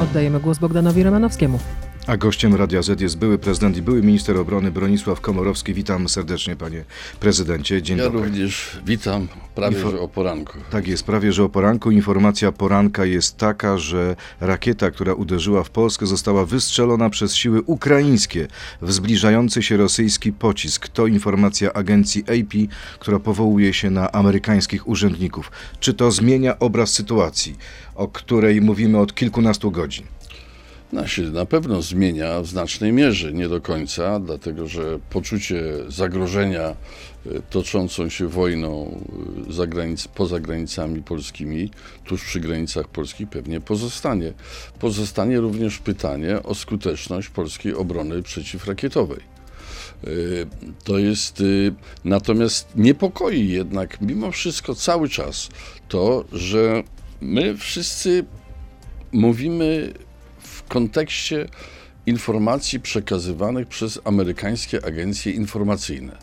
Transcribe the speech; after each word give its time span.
Oddajemy 0.00 0.40
głos 0.40 0.58
Bogdanowi 0.58 1.02
Romanowskiemu. 1.02 1.58
A 2.06 2.16
gościem 2.16 2.54
Radia 2.54 2.82
Z 2.82 3.00
jest 3.00 3.18
były 3.18 3.38
prezydent 3.38 3.76
i 3.76 3.82
były 3.82 4.02
minister 4.02 4.36
obrony 4.36 4.70
Bronisław 4.70 5.20
Komorowski. 5.20 5.74
Witam 5.74 6.08
serdecznie, 6.08 6.56
panie 6.56 6.84
prezydencie. 7.20 7.82
Dzień 7.82 7.98
ja 7.98 8.04
dobry. 8.04 8.22
również 8.22 8.80
witam 8.86 9.28
prawie 9.54 9.76
Info- 9.76 9.90
że 9.90 10.00
o 10.00 10.08
poranku. 10.08 10.58
Tak 10.70 10.88
jest, 10.88 11.04
prawie 11.04 11.32
że 11.32 11.44
o 11.44 11.48
poranku. 11.48 11.90
Informacja 11.90 12.52
poranka 12.52 13.04
jest 13.04 13.36
taka, 13.36 13.78
że 13.78 14.16
rakieta, 14.40 14.90
która 14.90 15.14
uderzyła 15.14 15.64
w 15.64 15.70
Polskę, 15.70 16.06
została 16.06 16.46
wystrzelona 16.46 17.10
przez 17.10 17.34
siły 17.34 17.62
ukraińskie 17.62 18.48
w 18.82 18.92
zbliżający 18.92 19.62
się 19.62 19.76
rosyjski 19.76 20.32
pocisk. 20.32 20.88
To 20.88 21.06
informacja 21.06 21.72
agencji 21.72 22.22
AP, 22.22 22.72
która 22.98 23.18
powołuje 23.18 23.74
się 23.74 23.90
na 23.90 24.12
amerykańskich 24.12 24.88
urzędników. 24.88 25.52
Czy 25.80 25.94
to 25.94 26.10
zmienia 26.10 26.58
obraz 26.58 26.90
sytuacji, 26.92 27.56
o 27.94 28.08
której 28.08 28.60
mówimy 28.60 28.98
od 28.98 29.14
kilkunastu 29.14 29.70
godzin? 29.70 30.06
No, 30.92 31.06
się 31.06 31.22
na 31.22 31.46
pewno 31.46 31.82
zmienia 31.82 32.40
w 32.40 32.46
znacznej 32.46 32.92
mierze, 32.92 33.32
nie 33.32 33.48
do 33.48 33.60
końca, 33.60 34.20
dlatego 34.20 34.68
że 34.68 34.98
poczucie 35.10 35.62
zagrożenia 35.88 36.62
e, 36.62 36.74
toczącą 37.50 38.08
się 38.08 38.28
wojną 38.28 39.00
e, 39.48 39.52
za 39.52 39.66
granic, 39.66 40.08
poza 40.08 40.40
granicami 40.40 41.02
polskimi, 41.02 41.70
tuż 42.04 42.24
przy 42.24 42.40
granicach 42.40 42.88
polskich 42.88 43.28
pewnie 43.28 43.60
pozostanie. 43.60 44.32
Pozostanie 44.78 45.40
również 45.40 45.78
pytanie 45.78 46.42
o 46.42 46.54
skuteczność 46.54 47.28
polskiej 47.28 47.74
obrony 47.74 48.22
przeciwrakietowej. 48.22 49.20
E, 50.04 50.08
To 50.84 50.98
jest, 50.98 51.42
natomiast 52.04 52.68
niepokoi 52.76 53.48
jednak 53.48 54.00
mimo 54.00 54.30
wszystko 54.30 54.74
cały 54.74 55.08
czas 55.08 55.48
to, 55.88 56.24
że 56.32 56.82
my 57.20 57.56
wszyscy 57.56 58.24
mówimy 59.12 59.92
kontekście 60.70 61.48
informacji 62.06 62.80
przekazywanych 62.80 63.68
przez 63.68 64.00
amerykańskie 64.04 64.84
agencje 64.84 65.32
informacyjne. 65.32 66.16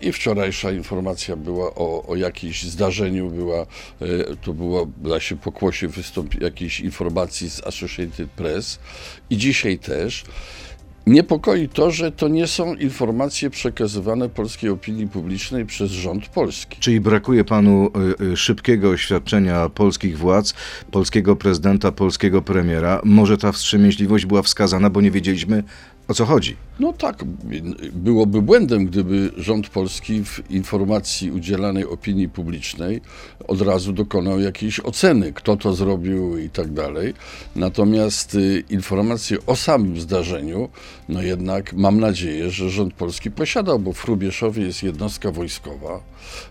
I 0.00 0.12
wczorajsza 0.12 0.70
informacja 0.70 1.36
była 1.36 1.74
o, 1.74 2.06
o 2.06 2.16
jakimś 2.16 2.62
zdarzeniu, 2.62 3.30
była, 3.30 3.60
e, 3.60 3.66
to 4.42 4.52
było 4.52 4.86
da 4.96 5.20
się 5.20 5.36
pokłosie 5.36 5.88
wystąpi 5.88 6.44
jakiejś 6.44 6.80
informacji 6.80 7.50
z 7.50 7.66
Associated 7.66 8.30
Press 8.30 8.78
i 9.30 9.36
dzisiaj 9.36 9.78
też. 9.78 10.24
Niepokoi 11.08 11.68
to, 11.68 11.90
że 11.90 12.12
to 12.12 12.28
nie 12.28 12.46
są 12.46 12.74
informacje 12.74 13.50
przekazywane 13.50 14.28
polskiej 14.28 14.70
opinii 14.70 15.08
publicznej 15.08 15.66
przez 15.66 15.90
rząd 15.90 16.28
polski. 16.28 16.76
Czyli 16.80 17.00
brakuje 17.00 17.44
panu 17.44 17.90
y, 18.20 18.24
y, 18.24 18.36
szybkiego 18.36 18.90
oświadczenia 18.90 19.68
polskich 19.68 20.18
władz, 20.18 20.54
polskiego 20.90 21.36
prezydenta, 21.36 21.92
polskiego 21.92 22.42
premiera. 22.42 23.00
Może 23.04 23.38
ta 23.38 23.52
wstrzemięźliwość 23.52 24.26
była 24.26 24.42
wskazana, 24.42 24.90
bo 24.90 25.00
nie 25.00 25.10
wiedzieliśmy 25.10 25.62
o 26.08 26.14
co 26.14 26.24
chodzi. 26.24 26.56
No 26.80 26.92
tak, 26.92 27.24
byłoby 27.92 28.42
błędem, 28.42 28.86
gdyby 28.86 29.30
rząd 29.36 29.68
polski 29.68 30.24
w 30.24 30.50
informacji 30.50 31.30
udzielanej 31.30 31.84
opinii 31.84 32.28
publicznej 32.28 33.00
od 33.48 33.62
razu 33.62 33.92
dokonał 33.92 34.40
jakiejś 34.40 34.80
oceny, 34.80 35.32
kto 35.32 35.56
to 35.56 35.74
zrobił 35.74 36.38
i 36.38 36.50
tak 36.50 36.72
dalej. 36.72 37.14
Natomiast 37.56 38.34
y, 38.34 38.64
informacje 38.70 39.38
o 39.46 39.56
samym 39.56 40.00
zdarzeniu, 40.00 40.68
no 41.08 41.22
jednak 41.22 41.72
mam 41.72 42.00
nadzieję, 42.00 42.50
że 42.50 42.70
rząd 42.70 42.94
polski 42.94 43.30
posiadał, 43.30 43.78
bo 43.78 43.92
w 43.92 44.02
Hrubieszowie 44.02 44.62
jest 44.62 44.82
jednostka 44.82 45.30
wojskowa, 45.30 46.00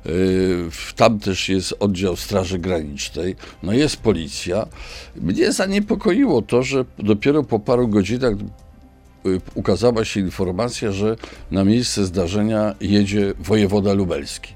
y, 0.06 0.70
tam 0.96 1.20
też 1.20 1.50
jest 1.50 1.74
oddział 1.80 2.16
Straży 2.16 2.60
Granicznej, 2.60 3.36
no 3.64 3.74
jest 3.74 3.98
policja. 3.98 4.68
Mnie 5.16 5.52
zaniepokoiło 5.52 6.42
to, 6.42 6.64
że 6.64 6.86
dopiero 7.00 7.44
po 7.44 7.60
paru 7.60 7.88
godzinach 7.88 8.34
ukazała 9.56 10.06
się 10.06 10.20
informacja, 10.20 10.92
że 10.92 11.16
na 11.52 11.64
miejsce 11.64 12.06
zdarzenia 12.06 12.76
jedzie 12.82 13.34
wojewoda 13.40 13.94
lubelski. 13.94 14.54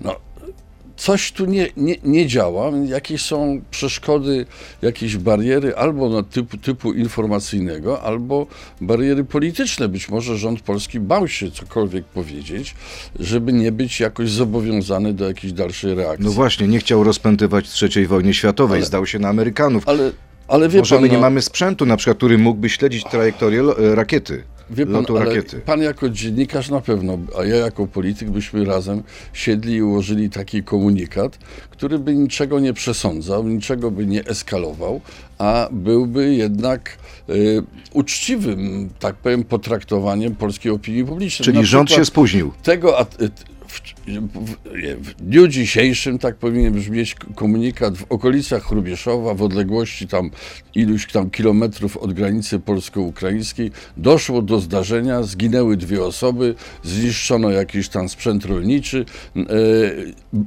No, 0.00 0.16
coś 0.96 1.32
tu 1.32 1.44
nie, 1.46 1.68
nie, 1.76 1.96
nie 2.04 2.26
działa, 2.26 2.70
jakieś 2.86 3.22
są 3.22 3.60
przeszkody, 3.70 4.46
jakieś 4.82 5.16
bariery 5.16 5.76
albo 5.76 6.08
na 6.08 6.22
typu, 6.22 6.56
typu 6.56 6.92
informacyjnego, 6.92 8.02
albo 8.02 8.46
bariery 8.80 9.24
polityczne. 9.24 9.88
Być 9.88 10.08
może 10.08 10.36
rząd 10.36 10.60
polski 10.60 11.00
bał 11.00 11.28
się 11.28 11.50
cokolwiek 11.50 12.04
powiedzieć, 12.04 12.74
żeby 13.20 13.52
nie 13.52 13.72
być 13.72 14.00
jakoś 14.00 14.30
zobowiązany 14.30 15.14
do 15.14 15.28
jakiejś 15.28 15.52
dalszej 15.52 15.94
reakcji. 15.94 16.24
No 16.26 16.30
właśnie, 16.32 16.68
nie 16.68 16.78
chciał 16.78 17.04
rozpętywać 17.04 17.82
III 17.82 18.06
wojny 18.06 18.34
światowej, 18.34 18.76
Ale- 18.78 18.86
zdał 18.86 19.06
się 19.06 19.18
na 19.18 19.28
Amerykanów. 19.28 19.88
ale, 19.88 20.10
ale 20.48 20.68
wie 20.68 20.78
Może 20.78 20.94
pan, 20.94 21.02
my 21.02 21.08
nie 21.08 21.14
no, 21.14 21.20
mamy 21.20 21.42
sprzętu, 21.42 21.86
na 21.86 21.96
przykład, 21.96 22.16
który 22.16 22.38
mógłby 22.38 22.68
śledzić 22.68 23.04
trajektorię 23.04 23.60
e, 23.60 23.94
rakiety, 23.94 24.42
Wie 24.70 24.86
pan, 24.86 24.94
lotu 24.94 25.18
rakiety. 25.18 25.60
pan 25.60 25.82
jako 25.82 26.08
dziennikarz 26.10 26.70
na 26.70 26.80
pewno, 26.80 27.18
a 27.38 27.44
ja 27.44 27.56
jako 27.56 27.86
polityk 27.86 28.30
byśmy 28.30 28.64
razem 28.64 29.02
siedli 29.32 29.74
i 29.74 29.82
ułożyli 29.82 30.30
taki 30.30 30.62
komunikat, 30.62 31.38
który 31.70 31.98
by 31.98 32.14
niczego 32.14 32.60
nie 32.60 32.72
przesądzał, 32.72 33.48
niczego 33.48 33.90
by 33.90 34.06
nie 34.06 34.24
eskalował, 34.24 35.00
a 35.38 35.68
byłby 35.72 36.34
jednak 36.34 36.98
y, 37.30 37.62
uczciwym, 37.92 38.88
tak 38.98 39.14
powiem, 39.14 39.44
potraktowaniem 39.44 40.34
polskiej 40.34 40.72
opinii 40.72 41.04
publicznej. 41.04 41.44
Czyli 41.44 41.66
rząd 41.66 41.90
się 41.90 42.04
spóźnił. 42.04 42.52
Tego, 42.62 43.00
a, 43.00 43.06
w, 43.68 43.80
w, 44.34 44.56
w 45.00 45.14
dniu 45.14 45.48
dzisiejszym, 45.48 46.18
tak 46.18 46.36
powinien 46.36 46.72
brzmieć 46.72 47.16
komunikat, 47.34 47.98
w 47.98 48.04
okolicach 48.08 48.62
Hrubieszowa, 48.62 49.34
w 49.34 49.42
odległości 49.42 50.08
tam 50.08 50.30
iluś 50.74 51.12
tam 51.12 51.30
kilometrów 51.30 51.96
od 51.96 52.12
granicy 52.12 52.60
polsko-ukraińskiej, 52.60 53.70
doszło 53.96 54.42
do 54.42 54.60
zdarzenia, 54.60 55.22
zginęły 55.22 55.76
dwie 55.76 56.04
osoby, 56.04 56.54
zniszczono 56.82 57.50
jakiś 57.50 57.88
tam 57.88 58.08
sprzęt 58.08 58.44
rolniczy. 58.44 59.04
E, 59.36 59.42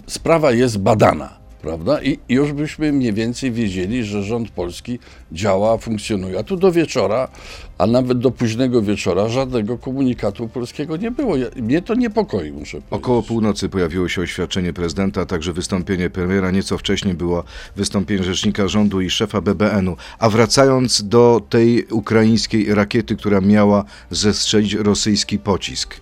sprawa 0.07 0.51
jest 0.51 0.77
badana. 0.77 1.40
Prawda? 1.61 2.01
I 2.03 2.19
już 2.29 2.53
byśmy 2.53 2.91
mniej 2.91 3.13
więcej 3.13 3.51
wiedzieli, 3.51 4.03
że 4.03 4.23
rząd 4.23 4.49
polski 4.49 4.99
działa, 5.31 5.77
funkcjonuje. 5.77 6.39
A 6.39 6.43
tu 6.43 6.57
do 6.57 6.71
wieczora, 6.71 7.27
a 7.77 7.87
nawet 7.87 8.19
do 8.19 8.31
późnego 8.31 8.81
wieczora 8.81 9.29
żadnego 9.29 9.77
komunikatu 9.77 10.47
polskiego 10.47 10.97
nie 10.97 11.11
było. 11.11 11.37
Ja, 11.37 11.47
mnie 11.55 11.81
to 11.81 11.95
niepokoi, 11.95 12.51
muszę 12.51 12.71
powiedzieć. 12.71 12.91
Około 12.91 13.23
północy 13.23 13.69
pojawiło 13.69 14.09
się 14.09 14.21
oświadczenie 14.21 14.73
prezydenta, 14.73 15.21
a 15.21 15.25
także 15.25 15.53
wystąpienie 15.53 16.09
premiera. 16.09 16.51
Nieco 16.51 16.77
wcześniej 16.77 17.13
było 17.13 17.43
wystąpienie 17.75 18.23
rzecznika 18.23 18.67
rządu 18.67 19.01
i 19.01 19.09
szefa 19.09 19.41
BBN-u. 19.41 19.97
A 20.19 20.29
wracając 20.29 21.03
do 21.03 21.41
tej 21.49 21.85
ukraińskiej 21.85 22.75
rakiety, 22.75 23.15
która 23.15 23.41
miała 23.41 23.83
zestrzelić 24.11 24.73
rosyjski 24.73 25.39
pocisk. 25.39 25.95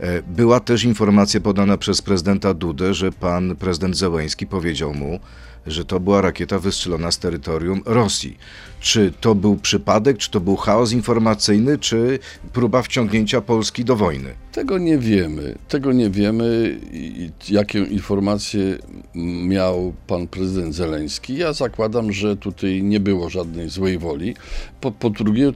E, 0.00 0.22
Była 0.22 0.60
też 0.60 0.84
informacja 0.84 1.40
podana 1.40 1.76
przez 1.78 2.02
prezydenta 2.02 2.54
Dudę, 2.54 2.94
że 2.94 3.12
pan 3.12 3.56
prezydent 3.56 3.96
Zełęński 3.96 4.46
powiedział 4.46 4.94
mu, 4.94 5.20
że 5.66 5.84
to 5.84 6.00
była 6.00 6.20
rakieta 6.20 6.58
wystrzelona 6.58 7.10
z 7.10 7.18
terytorium 7.18 7.82
Rosji. 7.86 8.36
Czy 8.80 9.12
to 9.20 9.34
był 9.34 9.56
przypadek, 9.56 10.18
czy 10.18 10.30
to 10.30 10.40
był 10.40 10.56
chaos 10.56 10.92
informacyjny, 10.92 11.78
czy 11.78 12.18
próba 12.52 12.82
wciągnięcia 12.82 13.40
Polski 13.40 13.84
do 13.84 13.96
wojny? 13.96 14.34
Tego 14.52 14.78
nie 14.78 14.98
wiemy. 14.98 15.58
Tego 15.68 15.92
nie 15.92 16.10
wiemy, 16.10 16.78
i- 16.92 17.30
i 17.48 17.52
jaką 17.54 17.78
informację 17.78 18.78
miał 19.48 19.92
pan 20.06 20.26
prezydent 20.26 20.74
Zeleński. 20.74 21.36
Ja 21.36 21.52
zakładam, 21.52 22.12
że 22.12 22.36
tutaj 22.36 22.82
nie 22.82 23.00
było 23.00 23.30
żadnej 23.30 23.68
złej 23.68 23.98
woli. 23.98 24.34
Po, 24.80 24.90
po 24.92 25.10
drugie, 25.10 25.52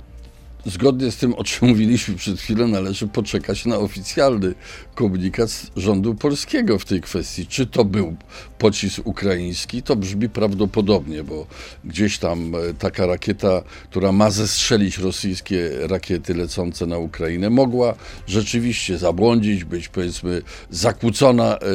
zgodnie 0.67 1.11
z 1.11 1.17
tym, 1.17 1.35
o 1.35 1.45
czym 1.45 1.69
mówiliśmy 1.69 2.15
przed 2.15 2.41
chwilą, 2.41 2.69
należy 2.69 3.07
poczekać 3.07 3.67
na 3.67 3.79
oficjalny 3.79 4.55
komunikat 4.95 5.67
rządu 5.77 6.15
polskiego 6.15 6.79
w 6.79 6.85
tej 6.85 7.01
kwestii. 7.01 7.47
Czy 7.47 7.67
to 7.67 7.85
był 7.85 8.17
pocisk 8.59 9.01
ukraiński? 9.05 9.83
To 9.83 9.97
brzmi 9.97 10.29
prawdopodobnie, 10.29 11.25
bo 11.25 11.47
gdzieś 11.85 12.19
tam 12.19 12.55
e, 12.55 12.75
taka 12.75 13.07
rakieta, 13.07 13.63
która 13.91 14.13
ma 14.13 14.31
zestrzelić 14.31 14.99
rosyjskie 14.99 15.71
rakiety 15.81 16.35
lecące 16.35 16.87
na 16.87 16.99
Ukrainę, 16.99 17.51
mogła 17.51 17.95
rzeczywiście 18.27 18.99
zabłądzić, 18.99 19.65
być 19.65 19.89
powiedzmy 19.89 20.43
zakłócona 20.71 21.59
e, 21.59 21.67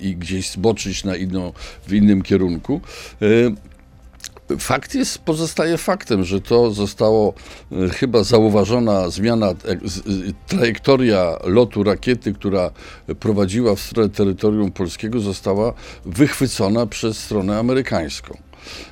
i 0.00 0.16
gdzieś 0.16 0.50
zboczyć 0.50 1.04
na 1.04 1.16
inną, 1.16 1.52
w 1.86 1.92
innym 1.92 2.22
kierunku. 2.22 2.80
Fakt 4.58 4.94
jest, 4.94 5.18
pozostaje 5.18 5.78
faktem, 5.78 6.24
że 6.24 6.40
to 6.40 6.70
zostało 6.70 7.34
e, 7.72 7.88
chyba 7.88 8.24
zauważona 8.24 9.10
zmiana, 9.10 9.48
e, 9.48 9.54
trajektoria 10.46 11.36
lotu 11.44 11.82
rakiety, 11.82 12.32
która 12.32 12.70
prowadziła 13.20 13.74
w 13.74 13.80
stronę 13.80 14.08
terytorium 14.08 14.72
polskiego, 14.72 15.20
została 15.20 15.72
wychwycona 16.04 16.86
przez 16.86 17.18
stronę 17.18 17.58
amerykańską. 17.58 18.38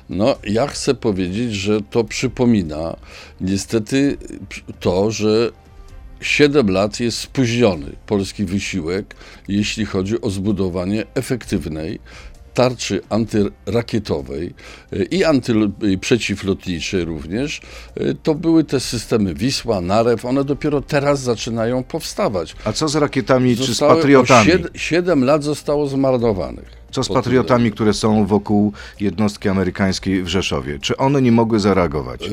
No, 0.09 0.35
ja 0.43 0.67
chcę 0.67 0.95
powiedzieć, 0.95 1.53
że 1.53 1.81
to 1.81 2.03
przypomina 2.03 2.95
niestety 3.41 4.17
to, 4.79 5.11
że 5.11 5.51
7 6.21 6.69
lat 6.69 6.99
jest 6.99 7.17
spóźniony 7.17 7.95
polski 8.05 8.45
wysiłek, 8.45 9.15
jeśli 9.47 9.85
chodzi 9.85 10.21
o 10.21 10.29
zbudowanie 10.29 11.05
efektywnej, 11.15 11.99
tarczy 12.59 13.01
antyrakietowej 13.09 14.53
y, 14.93 15.03
i, 15.11 15.23
anty, 15.23 15.53
i 15.81 15.97
przeciwlotniczej 15.97 17.05
również, 17.05 17.61
y, 18.01 18.15
to 18.23 18.35
były 18.35 18.63
te 18.63 18.79
systemy 18.79 19.33
Wisła, 19.33 19.81
Narew, 19.81 20.25
one 20.25 20.43
dopiero 20.43 20.81
teraz 20.81 21.19
zaczynają 21.21 21.83
powstawać. 21.83 22.55
A 22.65 22.71
co 22.73 22.87
z 22.87 22.95
rakietami 22.95 23.57
czy 23.57 23.63
z 23.63 23.67
Zostały 23.67 23.95
patriotami? 23.95 24.49
sied- 24.51 24.67
Siedem 24.75 25.23
lat 25.23 25.43
zostało 25.43 25.87
zmarnowanych. 25.87 26.71
Co 26.91 27.03
z 27.03 27.09
patriotami, 27.09 27.71
które 27.71 27.93
są 27.93 28.25
wokół 28.25 28.73
jednostki 28.99 29.49
amerykańskiej 29.49 30.23
w 30.23 30.27
Rzeszowie? 30.27 30.79
Czy 30.79 30.97
one 30.97 31.21
nie 31.21 31.31
mogły 31.31 31.59
zareagować? 31.59 32.29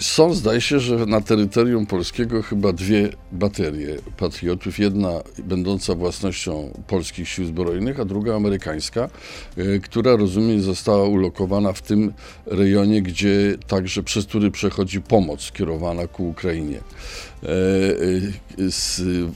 Są, 0.00 0.34
zdaje 0.34 0.60
się, 0.60 0.80
że 0.80 1.06
na 1.06 1.20
terytorium 1.20 1.86
polskiego 1.86 2.42
chyba 2.42 2.72
dwie 2.72 3.08
baterie 3.32 3.96
patriotów. 4.16 4.78
Jedna 4.78 5.10
będąca 5.38 5.94
własnością 5.94 6.70
polskich 6.86 7.28
sił 7.28 7.46
zbrojnych, 7.46 8.00
a 8.00 8.04
druga 8.04 8.36
amerykańska, 8.36 9.10
y, 9.58 9.80
która 9.84 10.16
rozumiem 10.16 10.60
została 10.60 11.04
ulokowana 11.04 11.72
w 11.72 11.82
tym 11.82 12.12
rejonie, 12.46 13.02
gdzie 13.02 13.56
także 13.66 14.02
przez 14.02 14.26
który 14.26 14.50
przechodzi 14.50 15.00
pomoc 15.00 15.40
skierowana 15.40 16.06
ku 16.06 16.28
Ukrainie. 16.28 16.80
E, 17.42 17.46
e, 17.46 18.70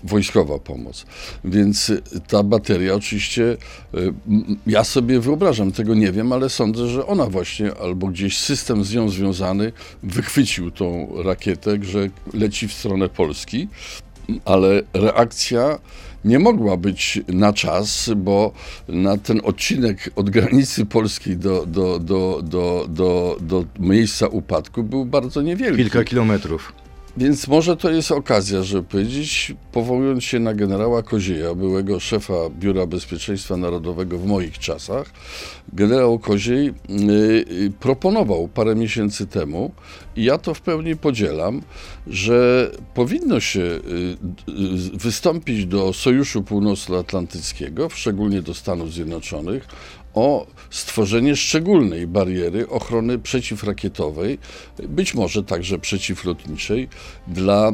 wojskowa 0.04 0.58
pomoc. 0.58 1.06
Więc 1.44 1.92
ta 2.28 2.42
bateria 2.42 2.94
oczywiście, 2.94 3.56
e, 3.94 3.98
ja 4.66 4.84
sobie 4.84 5.20
wyobrażam, 5.20 5.72
tego 5.72 5.94
nie 5.94 6.12
wiem, 6.12 6.32
ale 6.32 6.48
sądzę, 6.48 6.88
że 6.88 7.06
ona 7.06 7.26
właśnie, 7.26 7.74
albo 7.74 8.06
gdzieś 8.06 8.38
system 8.38 8.84
z 8.84 8.94
nią 8.94 9.08
związany, 9.08 9.72
wychwycił 10.02 10.70
tą 10.70 11.08
rakietę, 11.22 11.78
że 11.82 12.08
leci 12.34 12.68
w 12.68 12.72
stronę 12.72 13.08
Polski, 13.08 13.68
ale 14.44 14.82
reakcja 14.92 15.78
nie 16.24 16.38
mogła 16.38 16.76
być 16.76 17.20
na 17.28 17.52
czas, 17.52 18.10
bo 18.16 18.52
na 18.88 19.18
ten 19.18 19.40
odcinek 19.44 20.10
od 20.16 20.30
granicy 20.30 20.86
polskiej 20.86 21.36
do, 21.36 21.66
do, 21.66 21.98
do, 21.98 22.40
do, 22.42 22.86
do, 22.88 23.36
do 23.40 23.64
miejsca 23.78 24.26
upadku 24.26 24.82
był 24.82 25.04
bardzo 25.04 25.42
niewielki. 25.42 25.76
Kilka 25.76 26.04
kilometrów. 26.04 26.83
Więc 27.16 27.48
może 27.48 27.76
to 27.76 27.90
jest 27.90 28.12
okazja, 28.12 28.62
żeby 28.62 28.82
powiedzieć, 28.82 29.54
powołując 29.72 30.24
się 30.24 30.40
na 30.40 30.54
generała 30.54 31.02
Kozieja, 31.02 31.54
byłego 31.54 32.00
szefa 32.00 32.34
Biura 32.50 32.86
Bezpieczeństwa 32.86 33.56
Narodowego 33.56 34.18
w 34.18 34.26
moich 34.26 34.58
czasach, 34.58 35.10
generał 35.72 36.18
Koziej 36.18 36.68
y, 36.68 36.72
y, 37.50 37.72
proponował 37.80 38.48
parę 38.48 38.74
miesięcy 38.74 39.26
temu, 39.26 39.72
i 40.16 40.24
ja 40.24 40.38
to 40.38 40.54
w 40.54 40.60
pełni 40.60 40.96
podzielam, 40.96 41.62
że 42.06 42.70
powinno 42.94 43.40
się 43.40 43.60
y, 43.60 43.80
wystąpić 44.94 45.66
do 45.66 45.92
Sojuszu 45.92 46.42
Północnoatlantyckiego, 46.42 47.88
szczególnie 47.88 48.42
do 48.42 48.54
Stanów 48.54 48.92
Zjednoczonych, 48.92 49.68
o 50.14 50.46
stworzenie 50.74 51.36
szczególnej 51.36 52.06
bariery 52.06 52.68
ochrony 52.68 53.18
przeciwrakietowej, 53.18 54.38
być 54.88 55.14
może 55.14 55.42
także 55.42 55.78
przeciwlotniczej 55.78 56.88
dla 57.28 57.72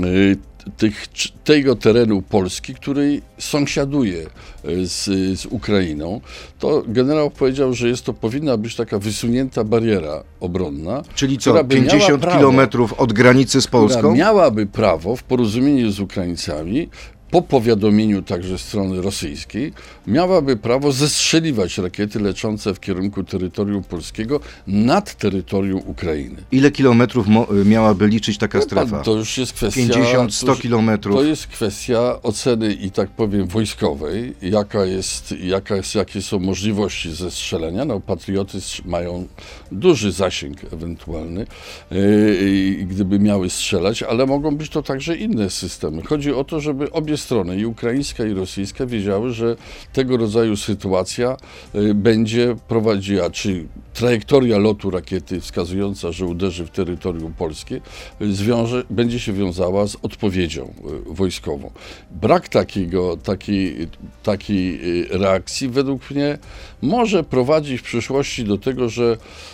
y, 0.00 0.36
tych, 0.76 1.06
tego 1.44 1.76
terenu 1.76 2.22
Polski, 2.22 2.74
który 2.74 3.22
sąsiaduje 3.38 4.26
y, 4.68 4.86
z, 4.86 5.04
z 5.40 5.46
Ukrainą, 5.46 6.20
to 6.58 6.82
generał 6.86 7.30
powiedział, 7.30 7.74
że 7.74 7.88
jest 7.88 8.04
to 8.04 8.14
powinna 8.14 8.56
być 8.56 8.76
taka 8.76 8.98
wysunięta 8.98 9.64
bariera 9.64 10.22
obronna. 10.40 11.02
Czyli 11.14 11.38
która 11.38 11.58
co, 11.60 11.64
by 11.64 11.74
miała 11.80 11.90
50 11.90 12.22
prawo- 12.22 12.36
kilometrów 12.38 12.92
od 12.92 13.12
granicy 13.12 13.60
z 13.60 13.66
która 13.66 13.80
Polską? 13.80 14.14
miałaby 14.14 14.66
prawo 14.66 15.16
w 15.16 15.22
porozumieniu 15.22 15.90
z 15.90 16.00
Ukraińcami, 16.00 16.88
po 17.34 17.42
powiadomieniu 17.42 18.22
także 18.22 18.58
strony 18.58 19.02
rosyjskiej, 19.02 19.72
miałaby 20.06 20.56
prawo 20.56 20.92
zestrzeliwać 20.92 21.78
rakiety 21.78 22.20
leczące 22.20 22.74
w 22.74 22.80
kierunku 22.80 23.24
terytorium 23.24 23.84
polskiego 23.84 24.40
nad 24.66 25.14
terytorium 25.14 25.80
Ukrainy. 25.86 26.36
Ile 26.52 26.70
kilometrów 26.70 27.26
mo- 27.26 27.46
miałaby 27.64 28.06
liczyć 28.08 28.38
taka 28.38 28.58
Wie 28.60 28.66
pan, 28.66 28.86
strefa? 28.86 29.02
To 29.04 29.16
już 29.16 29.38
jest 29.38 29.52
kwestia. 29.52 29.80
50, 29.80 30.34
100 30.34 30.46
to 30.46 30.52
już- 30.52 30.60
kilometrów. 30.62 31.16
To 31.16 31.22
jest 31.24 31.46
kwestia 31.46 32.22
oceny 32.22 32.72
i 32.72 32.90
tak 32.90 33.10
powiem 33.10 33.46
wojskowej, 33.46 34.34
jaka 34.42 34.84
jest, 34.84 35.34
jaka 35.40 35.76
jest, 35.76 35.94
jakie 35.94 36.22
są 36.22 36.38
możliwości 36.38 37.12
zestrzelenia. 37.14 37.84
No, 37.84 38.00
patrioty 38.00 38.58
mają 38.84 39.26
duży 39.72 40.12
zasięg 40.12 40.56
ewentualny, 40.72 41.46
yy, 41.90 42.84
gdyby 42.84 43.18
miały 43.18 43.50
strzelać, 43.50 44.02
ale 44.02 44.26
mogą 44.26 44.56
być 44.56 44.68
to 44.70 44.82
także 44.82 45.16
inne 45.16 45.50
systemy. 45.50 46.02
Chodzi 46.02 46.32
o 46.32 46.44
to, 46.44 46.60
żeby 46.60 46.90
obie 46.92 47.16
strony, 47.24 47.56
i 47.56 47.66
ukraińska, 47.66 48.24
i 48.24 48.34
rosyjska, 48.34 48.86
wiedziały, 48.86 49.32
że 49.32 49.56
tego 49.92 50.16
rodzaju 50.16 50.56
sytuacja 50.56 51.36
yy, 51.74 51.94
będzie 51.94 52.56
prowadziła, 52.68 53.30
czy 53.30 53.66
trajektoria 53.94 54.58
lotu 54.58 54.90
rakiety 54.90 55.40
wskazująca, 55.40 56.12
że 56.12 56.26
uderzy 56.26 56.66
w 56.66 56.70
terytorium 56.70 57.32
polskie, 57.32 57.80
y, 58.20 58.32
zwiąże, 58.34 58.84
będzie 58.90 59.20
się 59.20 59.32
wiązała 59.32 59.86
z 59.86 59.96
odpowiedzią 60.02 60.64
y, 60.64 61.14
wojskową. 61.14 61.70
Brak 62.10 62.48
takiego, 62.48 63.16
takiej, 63.16 63.88
takiej 64.22 64.80
y, 65.02 65.18
reakcji 65.18 65.68
według 65.68 66.10
mnie 66.10 66.38
może 66.82 67.24
prowadzić 67.24 67.80
w 67.80 67.84
przyszłości 67.84 68.44
do 68.44 68.58
tego, 68.58 68.88
że 68.88 69.12
y, 69.12 69.53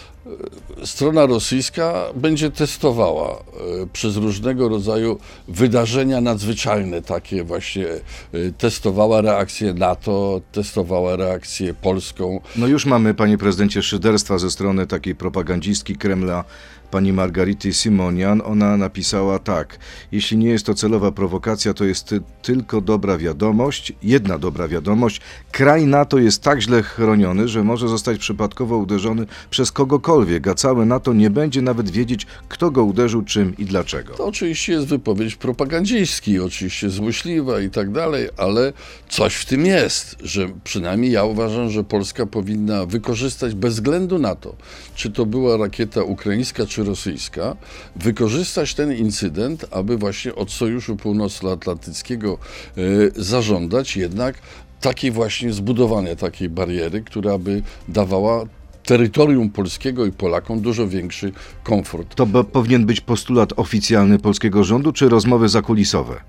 strona 0.85 1.27
rosyjska 1.27 2.07
będzie 2.15 2.51
testowała 2.51 3.39
y, 3.83 3.87
przez 3.93 4.17
różnego 4.17 4.69
rodzaju 4.69 5.19
wydarzenia 5.49 6.21
nadzwyczajne, 6.21 7.03
takie 7.03 7.45
właśnie 7.45 7.87
y, 8.35 8.53
testowała 8.59 9.21
reakcję 9.21 9.75
NATO, 9.75 10.41
testowała 10.53 11.17
reakcję 11.17 11.75
polską, 11.75 12.41
No 12.57 12.67
już 12.67 12.87
mamy, 12.87 13.15
panie 13.15 13.39
prezydencie, 13.39 13.83
szyderstwa 13.83 14.39
ze 14.39 14.51
strony 14.51 14.87
takiej 14.87 15.15
propagandistki 15.15 15.97
Kremla, 15.97 16.45
pani 16.91 17.13
Margarity 17.13 17.73
Simonian. 17.73 18.43
Ona 18.45 18.77
napisała 18.77 19.39
tak, 19.39 19.79
jeśli 20.13 20.37
nie 20.37 20.49
jest 20.49 20.67
to 20.67 20.75
celowa 20.75 21.13
prowokacja, 21.13 21.75
to 21.75 21.85
jest 21.85 22.05
ty- 22.07 22.21
tylko 22.43 22.81
dobra 22.81 23.19
wiadomość, 23.19 23.93
jedna 24.03 24.39
dobra 24.39 24.69
wiadomość. 24.69 25.21
Kraj 25.53 25.87
NATO 25.87 26.19
jest 26.19 26.43
tak 26.43 26.61
źle 26.63 26.83
chroniony, 26.83 27.49
że 27.49 27.65
może 27.65 27.89
zostać 27.89 28.19
przypadkowo 28.19 28.77
uderzony 28.77 29.27
przez 29.51 29.73
kogokolwiek, 29.73 30.49
a 30.49 30.55
całe 30.55 30.87
NATO 30.87 31.13
nie 31.13 31.31
będzie 31.31 31.63
nawet 31.63 31.91
wiedzieć, 31.91 32.27
kto 32.49 32.71
go 32.71 32.85
uderzył, 32.85 33.23
czym 33.23 33.57
i 33.57 33.65
dlaczego. 33.65 34.15
To 34.15 34.27
oczywiście 34.27 34.73
jest 34.73 34.87
wypowiedź 34.87 35.37
propagandzistka, 35.37 36.31
oczywiście 36.45 36.91
złośliwa 36.91 37.61
i 37.61 37.71
tak 37.71 37.91
dalej, 37.93 38.29
ale 38.37 38.73
coś 39.09 39.35
w 39.35 39.45
tym 39.45 39.67
jest, 39.67 40.17
że 40.23 40.49
przynajmniej 40.65 41.13
ja 41.13 41.25
uważam, 41.25 41.71
że 41.71 41.85
Polska 41.85 42.27
powinna 42.27 42.87
wykorzystać 42.87 43.55
bez 43.55 43.75
względu 43.75 44.19
na 44.19 44.35
to, 44.35 44.55
czy 44.95 45.11
to 45.11 45.27
była 45.27 45.57
rakieta 45.57 46.03
ukraińska 46.03 46.67
czy 46.67 46.80
rosyjska, 46.85 47.57
wykorzystać 47.97 48.75
ten 48.75 48.93
incydent, 48.93 49.67
aby 49.71 49.97
właśnie 49.97 50.35
od 50.35 50.53
Sojuszu 50.53 50.97
Północnoatlantyckiego 50.97 52.39
e, 52.77 52.83
zażądać 53.17 53.97
jednak 53.97 54.39
takiej 54.81 55.11
właśnie 55.11 55.53
zbudowania 55.53 56.17
takiej 56.17 56.49
bariery, 56.49 57.03
która 57.03 57.39
by 57.39 57.63
dawała 57.89 58.45
terytorium 58.85 59.51
polskiego 59.51 60.07
i 60.07 60.13
Polakom 60.13 60.61
dużo 60.61 60.89
większy 60.89 61.33
komfort. 61.65 62.15
To 62.15 62.27
powinien 62.45 62.87
być 62.87 63.01
postulat 63.01 63.53
oficjalny 63.57 64.19
polskiego 64.19 64.65
rządu, 64.65 64.93
czy 64.93 65.09
rozmowy 65.09 65.49
zakulisowe? 65.49 66.21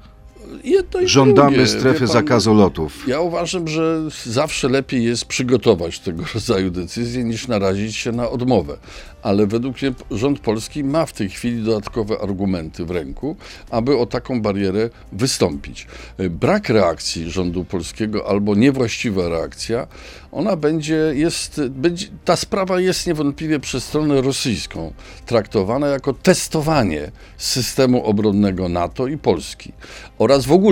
Jedno 0.81 0.99
i 0.99 1.07
Żądamy 1.07 1.57
drugie, 1.57 1.67
strefy 1.67 1.99
pan, 1.99 2.07
zakazu 2.07 2.53
lotów. 2.53 3.07
Ja 3.07 3.19
uważam, 3.19 3.67
że 3.67 4.01
zawsze 4.25 4.69
lepiej 4.69 5.03
jest 5.03 5.25
przygotować 5.25 5.99
tego 5.99 6.23
rodzaju 6.33 6.71
decyzje 6.71 7.23
niż 7.23 7.47
narazić 7.47 7.95
się 7.95 8.11
na 8.11 8.29
odmowę. 8.29 8.77
Ale 9.21 9.47
według 9.47 9.81
mnie 9.81 9.93
rząd 10.11 10.39
polski 10.39 10.83
ma 10.83 11.05
w 11.05 11.13
tej 11.13 11.29
chwili 11.29 11.63
dodatkowe 11.63 12.21
argumenty 12.21 12.85
w 12.85 12.91
ręku, 12.91 13.35
aby 13.69 13.97
o 13.97 14.05
taką 14.05 14.41
barierę 14.41 14.89
wystąpić. 15.11 15.87
Brak 16.29 16.69
reakcji 16.69 17.31
rządu 17.31 17.63
polskiego 17.63 18.29
albo 18.29 18.55
niewłaściwa 18.55 19.29
reakcja, 19.29 19.87
ona 20.31 20.55
będzie, 20.55 20.95
jest, 20.95 21.61
będzie, 21.69 22.07
ta 22.25 22.35
sprawa 22.35 22.79
jest 22.79 23.07
niewątpliwie 23.07 23.59
przez 23.59 23.83
stronę 23.83 24.21
rosyjską 24.21 24.93
traktowana 25.25 25.87
jako 25.87 26.13
testowanie 26.13 27.11
systemu 27.37 28.05
obronnego 28.05 28.69
NATO 28.69 29.07
i 29.07 29.17
Polski 29.17 29.73
oraz 30.17 30.45
w 30.45 30.51
ogóle 30.51 30.70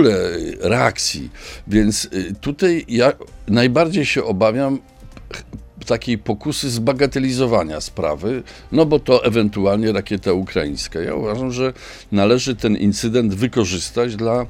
reakcji. 0.60 1.30
Więc 1.66 2.04
y, 2.04 2.34
tutaj 2.40 2.84
ja 2.88 3.12
najbardziej 3.48 4.06
się 4.06 4.24
obawiam 4.24 4.78
takiej 5.86 6.18
pokusy 6.18 6.70
zbagatelizowania 6.70 7.80
sprawy, 7.80 8.42
no 8.72 8.86
bo 8.86 8.98
to 8.98 9.24
ewentualnie 9.24 9.92
rakieta 9.92 10.32
ukraińska. 10.32 11.00
Ja 11.00 11.14
uważam, 11.14 11.52
że 11.52 11.72
należy 12.12 12.56
ten 12.56 12.76
incydent 12.76 13.34
wykorzystać 13.34 14.16
dla 14.16 14.46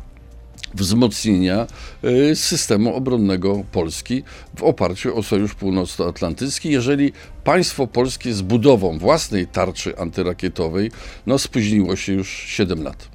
wzmocnienia 0.74 1.66
y, 2.04 2.36
systemu 2.36 2.94
obronnego 2.94 3.64
Polski 3.72 4.22
w 4.56 4.62
oparciu 4.62 5.18
o 5.18 5.22
Sojusz 5.22 5.54
Północnoatlantycki, 5.54 6.70
jeżeli 6.70 7.12
państwo 7.44 7.86
polskie 7.86 8.34
z 8.34 8.42
budową 8.42 8.98
własnej 8.98 9.46
tarczy 9.46 9.98
antyrakietowej 9.98 10.90
no, 11.26 11.38
spóźniło 11.38 11.96
się 11.96 12.12
już 12.12 12.28
7 12.28 12.82
lat. 12.82 13.08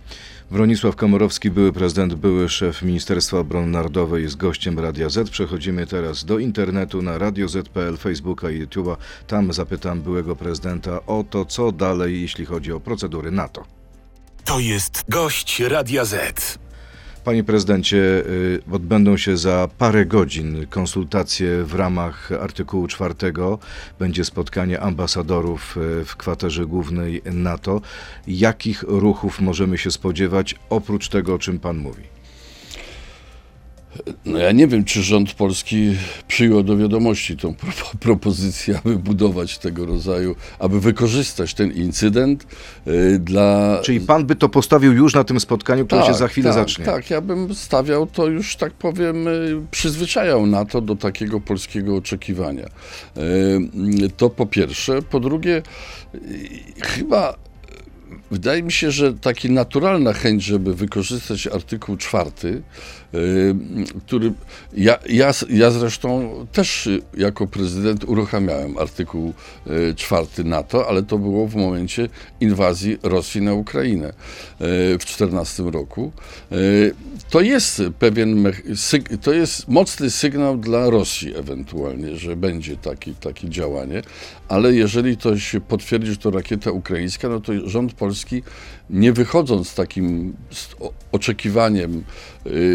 Bronisław 0.52 0.96
Komorowski, 0.96 1.52
były 1.52 1.74
prezydent, 1.74 2.14
były 2.14 2.50
szef 2.50 2.82
Ministerstwa 2.82 3.40
Obrony 3.40 3.68
Narodowej 3.68 4.24
jest 4.24 4.38
gościem 4.38 4.80
Radia 4.80 5.10
Z. 5.10 5.30
Przechodzimy 5.30 5.88
teraz 5.88 6.26
do 6.26 6.40
internetu 6.40 7.02
na 7.02 7.18
Radio 7.18 7.48
Z.pl, 7.48 7.98
Facebooka 7.98 8.50
i 8.50 8.66
YouTube'a. 8.66 8.96
Tam 9.28 9.54
zapytam 9.54 10.02
byłego 10.02 10.36
prezydenta 10.36 11.06
o 11.06 11.24
to, 11.30 11.46
co 11.46 11.72
dalej, 11.72 12.22
jeśli 12.22 12.46
chodzi 12.46 12.72
o 12.72 12.80
procedury 12.80 13.32
NATO. 13.32 13.66
To 14.46 14.60
jest 14.60 15.04
gość 15.10 15.60
Radia 15.60 16.06
Z. 16.06 16.65
Panie 17.26 17.44
prezydencie, 17.44 17.98
y, 17.98 18.62
odbędą 18.72 19.18
się 19.18 19.38
za 19.38 19.68
parę 19.78 20.06
godzin 20.06 20.68
konsultacje 20.70 21.64
w 21.64 21.74
ramach 21.74 22.32
artykułu 22.32 22.88
4. 22.88 23.16
Będzie 24.00 24.26
spotkanie 24.26 24.82
ambasadorów 24.82 25.78
y, 26.02 26.06
w 26.06 26.16
kwaterze 26.16 26.66
głównej 26.66 27.22
NATO. 27.26 27.82
Jakich 28.28 28.84
ruchów 28.88 29.42
możemy 29.42 29.78
się 29.78 29.92
spodziewać 29.92 30.56
oprócz 30.70 31.10
tego, 31.10 31.34
o 31.34 31.40
czym 31.40 31.60
pan 31.60 31.78
mówi? 31.78 32.15
No 34.26 34.40
ja 34.40 34.52
nie 34.52 34.68
wiem, 34.68 34.84
czy 34.84 35.04
rząd 35.04 35.34
polski 35.34 35.96
przyjął 36.28 36.64
do 36.64 36.78
wiadomości 36.78 37.38
tą 37.38 37.54
pro 37.56 37.74
propozycję, 38.00 38.80
aby 38.86 38.96
budować 38.98 39.58
tego 39.58 39.86
rodzaju, 39.86 40.36
aby 40.60 40.80
wykorzystać 40.80 41.54
ten 41.54 41.72
incydent 41.72 42.48
y, 42.88 43.20
dla... 43.20 43.80
Czyli 43.84 44.02
pan 44.02 44.26
by 44.26 44.36
to 44.36 44.50
postawił 44.50 44.94
już 44.94 45.14
na 45.14 45.24
tym 45.24 45.40
spotkaniu, 45.40 45.86
które 45.86 46.06
się 46.06 46.14
za 46.14 46.28
chwilę 46.28 46.50
tak, 46.50 46.60
zacznie? 46.60 46.86
Tak, 46.86 47.10
ja 47.10 47.22
bym 47.22 47.56
stawiał 47.56 48.08
to 48.08 48.28
już, 48.28 48.56
tak 48.56 48.74
powiem, 48.74 49.28
y, 49.28 49.62
przyzwyczajał 49.72 50.46
na 50.46 50.66
to 50.66 50.82
do 50.82 50.96
takiego 50.96 51.42
polskiego 51.42 51.96
oczekiwania. 51.96 52.66
Y, 53.18 54.10
To 54.18 54.30
po 54.30 54.46
pierwsze. 54.46 55.02
Po 55.02 55.20
drugie, 55.20 55.62
y, 56.16 56.20
chyba 56.82 57.46
Wydaje 58.32 58.64
mi 58.64 58.72
się, 58.72 58.92
że 58.92 59.14
taka 59.14 59.48
naturalna 59.50 60.14
chęć, 60.14 60.44
żeby 60.44 60.76
wykorzystać 60.76 61.48
artykuł 61.48 61.98
czwarty, 61.98 62.48
y, 62.48 62.62
który 64.06 64.34
ja, 64.74 64.98
ja, 65.10 65.32
ja 65.50 65.72
zresztą 65.72 66.32
też 66.52 66.88
y, 66.88 67.02
jako 67.18 67.48
prezydent 67.48 68.04
uruchamiałem 68.04 68.78
artykuł 68.78 69.34
y, 69.68 69.96
czwarty 69.96 70.44
NATO, 70.44 70.88
ale 70.90 71.04
to 71.04 71.18
było 71.18 71.48
w 71.48 71.56
momencie 71.56 72.10
inwazji 72.40 72.98
Rosji 73.04 73.42
na 73.42 73.54
Ukrainę 73.54 74.14
w 74.60 74.98
2014 74.98 75.64
roku. 75.64 76.12
To 77.30 77.42
jest 77.42 77.82
pewien, 78.00 78.54
to 79.22 79.34
jest 79.34 79.68
mocny 79.68 80.12
sygnał 80.12 80.58
dla 80.58 80.90
Rosji 80.90 81.36
ewentualnie, 81.36 82.16
że 82.16 82.36
będzie 82.36 82.78
taki, 82.78 83.16
takie 83.16 83.50
działanie, 83.50 84.02
ale 84.48 84.74
jeżeli 84.74 85.18
to 85.18 85.40
się 85.40 85.62
potwierdzi, 85.62 86.12
że 86.12 86.18
to 86.18 86.32
rakieta 86.32 86.72
ukraińska, 86.72 87.30
no 87.30 87.40
to 87.40 87.70
rząd 87.70 87.94
polski, 87.94 88.44
nie 88.90 89.14
wychodząc 89.14 89.70
z 89.70 89.76
takim 89.76 90.34
oczekiwaniem 91.12 91.98
y, 91.98 92.04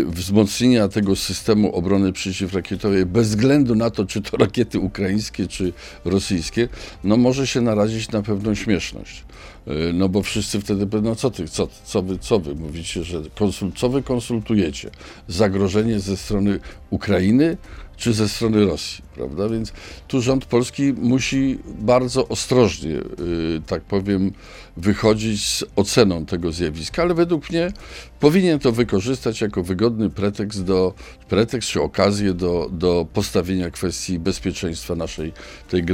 wzmocnienia 0.06 0.88
tego 0.88 1.16
systemu 1.16 1.72
obrony 1.72 2.12
przeciwrakietowej, 2.12 3.06
bez 3.06 3.28
względu 3.28 3.74
na 3.74 3.90
to, 3.90 4.06
czy 4.06 4.22
to 4.22 4.36
rakiety 4.36 4.78
ukraińskie, 4.78 5.46
czy 5.46 5.72
rosyjskie, 6.04 6.68
no 7.04 7.16
może 7.16 7.46
się 7.46 7.60
narazić 7.60 8.10
na 8.10 8.22
pewną 8.22 8.54
śmieszność. 8.54 9.24
Y, 9.70 9.92
No 9.92 10.08
bo 10.08 10.22
wszyscy 10.22 10.60
wtedy 10.60 10.86
będą, 10.86 11.10
no 11.10 11.16
co 11.16 11.30
ty, 11.30 11.48
co, 11.48 11.68
co 11.84 12.02
wy, 12.02 12.18
co 12.18 12.38
wy 12.40 12.54
mówicie, 12.54 13.04
że 13.04 13.22
konsul, 13.38 13.72
co 13.72 13.88
wy 13.88 14.02
konsultujecie? 14.02 14.90
Zagrożenie 15.28 16.00
ze 16.00 16.16
strony 16.16 16.60
Ukrainy 16.90 17.56
czy 17.96 18.12
ze 18.12 18.28
strony 18.28 18.66
Rosji, 18.66 19.04
prawda? 19.14 19.48
Więc 19.48 19.72
tu 20.08 20.22
rząd 20.22 20.44
polski 20.44 20.92
musi 20.92 21.58
bardzo 21.78 22.28
ostrożnie, 22.28 22.90
y, 22.90 23.62
tak 23.66 23.82
powiem, 23.82 24.32
wychodzić 24.76 25.46
z 25.46 25.64
oceną 25.76 26.26
tego 26.26 26.52
zjawiska, 26.52 27.02
ale 27.02 27.14
według 27.14 27.50
mnie 27.50 27.72
powinien 28.20 28.58
to 28.58 28.72
wykorzystać 28.72 29.40
jako 29.40 29.62
wygodny 29.62 30.10
pretekst, 30.10 30.64
do, 30.64 30.94
pretekst 31.28 31.68
czy 31.68 31.82
okazję 31.82 32.34
do, 32.34 32.68
do 32.72 33.06
postawienia 33.12 33.70
kwestii 33.70 34.18
bezpieczeństwa 34.18 34.94
naszej 34.94 35.32
tej 35.68 35.84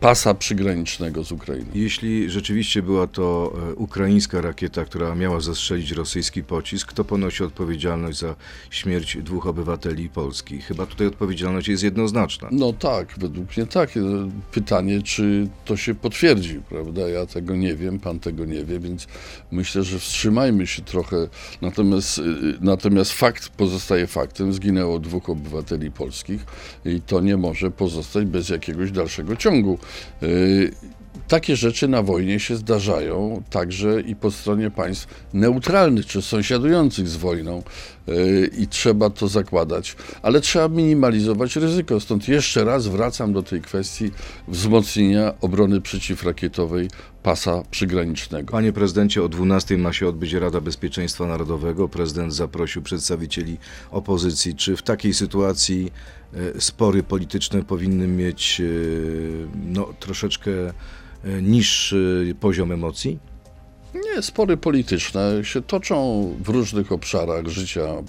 pasa 0.00 0.34
przygranicznego 0.34 1.24
z 1.24 1.32
Ukrainą. 1.32 1.66
Jeśli 1.74 2.30
rzeczywiście 2.30 2.82
była 2.82 3.06
to 3.06 3.52
e, 3.70 3.74
ukraińska 3.74 4.40
rakieta, 4.40 4.84
która 4.84 5.14
miała 5.14 5.40
zastrzelić 5.40 5.90
rosyjski 5.90 6.42
pocisk, 6.42 6.88
kto 6.88 7.04
ponosi 7.04 7.44
odpowiedzialność 7.44 8.18
za 8.18 8.34
śmierć 8.70 9.16
dwóch 9.16 9.46
obywateli 9.46 10.08
Polski? 10.08 10.60
Chyba 10.60 10.86
tutaj 10.86 11.06
odpowiedzialność 11.06 11.68
jest 11.68 11.82
jednoznaczna. 11.82 12.48
No 12.52 12.72
tak, 12.72 13.14
według 13.18 13.56
mnie 13.56 13.66
tak. 13.66 13.96
E, 13.96 14.00
Pytanie, 14.52 15.02
czy 15.02 15.48
to 15.64 15.76
się 15.76 15.94
potwierdzi, 15.94 16.60
prawda? 16.68 17.08
Ja 17.08 17.26
tego 17.26 17.56
nie 17.56 17.74
wiem, 17.74 17.98
pan 17.98 18.20
tego 18.20 18.44
nie 18.44 18.64
wie, 18.64 18.80
więc 18.80 19.06
myślę, 19.50 19.82
że 19.82 19.98
wstrzymajmy 19.98 20.66
się 20.66 20.82
trochę. 20.82 21.28
Natomiast, 21.62 22.18
y, 22.18 22.22
natomiast 22.60 23.12
fakt 23.12 23.48
pozostaje 23.48 24.06
faktem. 24.06 24.52
Zginęło 24.52 24.98
dwóch 24.98 25.30
obywateli 25.30 25.90
polskich 25.90 26.44
i 26.84 27.00
to 27.00 27.20
nie 27.20 27.36
może 27.36 27.70
pozostać 27.70 28.24
bez 28.24 28.48
jakiegoś 28.48 28.90
dalszego 28.90 29.36
ciągu. 29.36 29.78
Y, 30.22 30.70
Takie 31.28 31.56
rzeczy 31.56 31.88
na 31.88 32.02
wojnie 32.02 32.40
się 32.40 32.56
zdarzają 32.56 33.42
także 33.50 34.00
i 34.00 34.16
po 34.16 34.30
stronie 34.30 34.70
państw 34.70 35.24
neutralnych 35.34 36.06
czy 36.06 36.22
sąsiadujących 36.22 37.08
z 37.08 37.16
wojną 37.16 37.62
i 38.58 38.66
trzeba 38.66 39.10
to 39.10 39.28
zakładać, 39.28 39.96
ale 40.22 40.40
trzeba 40.40 40.68
minimalizować 40.68 41.56
ryzyko. 41.56 42.00
Stąd 42.00 42.28
jeszcze 42.28 42.64
raz 42.64 42.86
wracam 42.86 43.32
do 43.32 43.42
tej 43.42 43.60
kwestii 43.60 44.10
wzmocnienia 44.48 45.34
obrony 45.40 45.80
przeciwrakietowej 45.80 46.88
pasa 47.22 47.62
przygranicznego. 47.70 48.52
Panie 48.52 48.72
prezydencie, 48.72 49.22
o 49.22 49.28
12 49.28 49.78
ma 49.78 49.92
się 49.92 50.08
odbyć 50.08 50.32
Rada 50.32 50.60
Bezpieczeństwa 50.60 51.26
Narodowego. 51.26 51.88
Prezydent 51.88 52.34
zaprosił 52.34 52.82
przedstawicieli 52.82 53.58
opozycji. 53.90 54.54
Czy 54.54 54.76
w 54.76 54.82
takiej 54.82 55.14
sytuacji 55.14 55.92
e, 56.34 56.60
spory 56.60 57.02
polityczne 57.02 57.62
powinny 57.62 58.08
mieć 58.08 58.60
e, 58.60 58.64
no, 59.66 59.88
troszeczkę 60.00 60.50
e, 61.24 61.42
niższy 61.42 62.34
poziom 62.40 62.72
emocji? 62.72 63.18
Nie, 64.04 64.22
spory 64.22 64.56
polityczne 64.56 65.44
się 65.44 65.62
toczą 65.62 66.28
w 66.44 66.48
różnych 66.48 66.92
obszarach 66.92 67.46
życia 67.46 68.02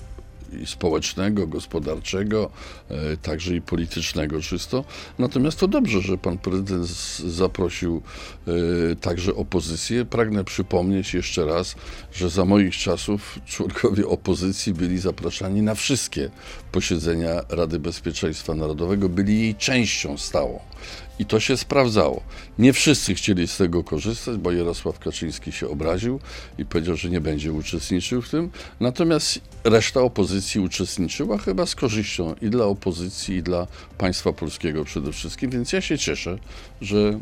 i 0.64 0.66
społecznego, 0.66 1.48
gospodarczego, 1.48 2.50
e, 2.90 3.18
także 3.18 3.56
i 3.56 3.62
politycznego 3.62 4.42
czysto. 4.42 4.84
Natomiast 5.20 5.60
to 5.60 5.68
dobrze, 5.68 6.02
że 6.02 6.18
pan 6.18 6.38
prezydent 6.38 6.88
zaprosił 7.26 8.02
e, 8.48 8.96
także 8.96 9.36
opozycję. 9.36 10.06
Pragnę 10.06 10.44
przypomnieć 10.44 11.14
jeszcze 11.14 11.46
raz, 11.46 11.76
że 12.14 12.30
za 12.30 12.46
moich 12.46 12.78
czasów 12.78 13.40
członkowie 13.46 14.08
opozycji 14.08 14.74
byli 14.74 15.00
zapraszani 15.00 15.62
na 15.62 15.76
wszystkie 15.76 16.30
posiedzenia 16.72 17.42
Rady 17.50 17.80
Bezpieczeństwa 17.80 18.54
Narodowego, 18.54 19.10
byli 19.10 19.40
jej 19.40 19.56
częścią 19.56 20.18
stałą. 20.18 20.60
I 21.20 21.26
to 21.26 21.40
się 21.40 21.58
sprawdzało. 21.58 22.24
Nie 22.60 22.74
wszyscy 22.74 23.16
chcieli 23.16 23.48
z 23.48 23.58
tego 23.58 23.84
korzystać, 23.84 24.38
bo 24.38 24.52
Jarosław 24.52 25.00
Kaczyński 25.00 25.52
się 25.52 25.70
obraził 25.70 26.20
i 26.58 26.66
powiedział, 26.66 26.96
że 26.96 27.10
nie 27.10 27.22
będzie 27.22 27.52
uczestniczył 27.54 28.22
w 28.22 28.30
tym. 28.30 28.50
Natomiast 28.80 29.40
reszta 29.64 30.02
opozycji 30.02 30.62
uczestniczyła 30.62 31.38
chyba 31.38 31.66
z 31.66 31.76
korzyścią 31.76 32.36
i 32.42 32.50
dla 32.50 32.66
opozycji, 32.66 33.36
i 33.36 33.44
dla 33.44 33.68
państwa 33.98 34.34
polskiego 34.34 34.86
przede 34.86 35.12
wszystkim. 35.12 35.52
Więc 35.52 35.74
ja 35.74 35.82
się 35.82 35.98
cieszę, 35.98 36.38
że 36.82 37.20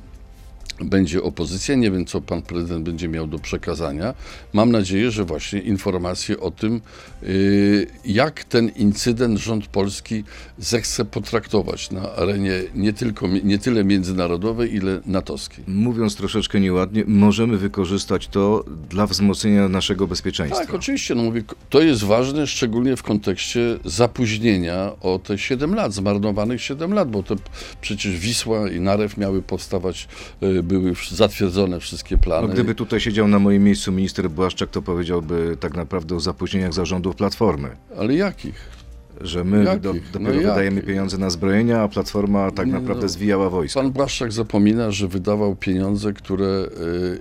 będzie 0.82 1.24
opozycja. 1.24 1.76
Nie 1.76 1.92
wiem, 1.92 2.06
co 2.06 2.22
pan 2.22 2.42
prezydent 2.42 2.86
będzie 2.86 3.08
miał 3.08 3.28
do 3.28 3.40
przekazania. 3.40 4.14
Mam 4.54 4.72
nadzieję, 4.72 5.12
że 5.12 5.26
właśnie 5.26 5.60
informacje 5.60 6.40
o 6.40 6.52
tym, 6.52 6.82
yy, 7.22 7.88
jak 8.06 8.44
ten 8.44 8.70
incydent 8.70 9.40
rząd 9.40 9.68
polski 9.68 10.24
zechce 10.58 11.06
potraktować 11.06 11.92
na 11.92 12.16
arenie 12.16 12.52
nie, 12.76 12.94
tylko, 12.94 13.28
nie 13.28 13.60
tyle 13.60 13.84
międzynarodowej, 13.84 14.76
ile 14.76 15.02
natowskiej. 15.06 15.64
Mówiąc 15.68 16.16
troszeczkę 16.16 16.60
nieładnie, 16.60 17.04
możemy 17.08 17.58
wykorzystać 17.58 18.28
to 18.28 18.64
dla 18.90 19.08
wzmocnienia 19.08 19.70
naszego 19.70 20.08
bezpieczeństwa. 20.08 20.66
Tak, 20.66 20.74
oczywiście. 20.74 21.16
No 21.16 21.24
mówię, 21.24 21.44
to 21.70 21.82
jest 21.82 22.04
ważne, 22.04 22.48
szczególnie 22.48 22.96
w 22.96 23.04
kontekście 23.04 23.80
zapóźnienia 23.86 24.92
o 25.02 25.20
te 25.20 25.38
7 25.38 25.76
lat, 25.76 25.94
zmarnowanych 25.94 26.62
7 26.62 26.94
lat, 26.94 27.12
bo 27.12 27.24
to 27.24 27.36
przecież 27.82 28.20
Wisła 28.20 28.72
i 28.72 28.80
Narew 28.80 29.18
miały 29.18 29.42
powstawać, 29.42 30.08
y, 30.44 30.64
były 30.66 30.90
już 30.90 31.12
zatwierdzone 31.12 31.80
wszystkie 31.80 32.18
plany. 32.18 32.48
No, 32.48 32.54
gdyby 32.54 32.76
tutaj 32.76 33.00
siedział 33.00 33.28
na 33.28 33.40
moim 33.40 33.64
miejscu 33.64 33.92
minister 33.92 34.30
Błaszczak, 34.30 34.70
to 34.70 34.82
powiedziałby 34.82 35.58
tak 35.60 35.74
naprawdę 35.74 36.16
o 36.16 36.20
zapóźnieniach 36.20 36.74
zarządów 36.74 37.16
Platformy. 37.16 37.70
Ale 37.98 38.16
jakich? 38.16 38.85
Że 39.22 39.44
my 39.44 39.64
Jakich? 39.64 39.82
do, 39.82 39.94
No 39.94 40.00
dopiero 40.14 40.32
jakich? 40.34 40.48
wydajemy 40.48 40.82
pieniądze 40.82 41.18
na 41.18 41.30
zbrojenia, 41.30 41.82
a 41.82 41.88
Platforma 41.88 42.52
tak 42.52 42.68
Nie, 42.68 42.74
naprawdę 42.74 43.04
no. 43.04 43.10
zwijała 43.10 43.50
wojsko. 43.50 43.80
Pan 43.82 43.92
Błaszczak 43.92 44.32
zapomina, 44.32 44.92
że 44.92 45.08
wydawał 45.08 45.56
pieniądze, 45.56 46.14
które 46.14 46.46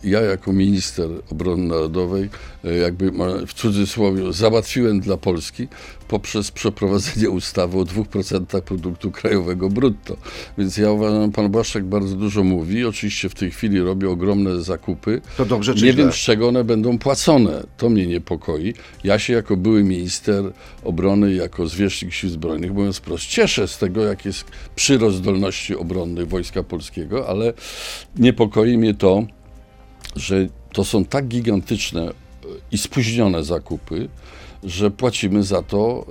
y, 0.04 0.08
ja 0.08 0.20
jako 0.20 0.52
minister 0.52 1.08
obrony 1.30 1.66
narodowej, 1.66 2.28
y, 2.64 2.74
jakby 2.74 3.12
w 3.46 3.54
cudzysłowie, 3.54 4.32
załatwiłem 4.32 5.00
dla 5.00 5.16
Polski 5.16 5.68
poprzez 6.08 6.50
przeprowadzenie 6.50 7.30
ustawy 7.30 7.78
o 7.78 7.82
2% 7.84 8.60
produktu 8.62 9.10
krajowego 9.10 9.68
brutto. 9.68 10.16
Więc 10.58 10.76
ja 10.76 10.90
uważam, 10.92 11.32
pan 11.32 11.50
Błaszczak 11.50 11.84
bardzo 11.84 12.16
dużo 12.16 12.44
mówi. 12.44 12.84
Oczywiście 12.84 13.28
w 13.28 13.34
tej 13.34 13.50
chwili 13.50 13.80
robi 13.80 14.06
ogromne 14.06 14.62
zakupy. 14.62 15.20
To 15.36 15.44
dobrze 15.44 15.74
czy 15.74 15.84
Nie 15.84 15.92
wiem, 15.92 16.12
z 16.12 16.14
czego 16.14 16.48
one 16.48 16.64
będą 16.64 16.98
płacone. 16.98 17.62
To 17.76 17.88
mnie 17.88 18.06
niepokoi. 18.06 18.74
Ja 19.04 19.18
się 19.18 19.32
jako 19.32 19.56
były 19.56 19.84
minister 19.84 20.52
obrony, 20.84 21.34
jako 21.34 21.68
zwierzchnik 21.84 22.12
sił 22.12 22.30
zbrojnych, 22.30 22.72
mówiąc 22.72 22.96
wprost, 22.96 23.26
cieszę 23.26 23.68
z 23.68 23.78
tego, 23.78 24.04
jak 24.04 24.24
jest 24.24 24.44
przyrost 24.76 25.16
zdolności 25.16 25.76
obronnych 25.76 26.28
Wojska 26.28 26.62
Polskiego, 26.62 27.28
ale 27.28 27.52
niepokoi 28.16 28.78
mnie 28.78 28.94
to, 28.94 29.26
że 30.16 30.48
to 30.72 30.84
są 30.84 31.04
tak 31.04 31.28
gigantyczne 31.28 32.02
e, 32.02 32.12
i 32.72 32.78
spóźnione 32.78 33.44
zakupy, 33.44 34.08
że 34.64 34.90
płacimy 34.90 35.42
za 35.42 35.62
to, 35.62 36.06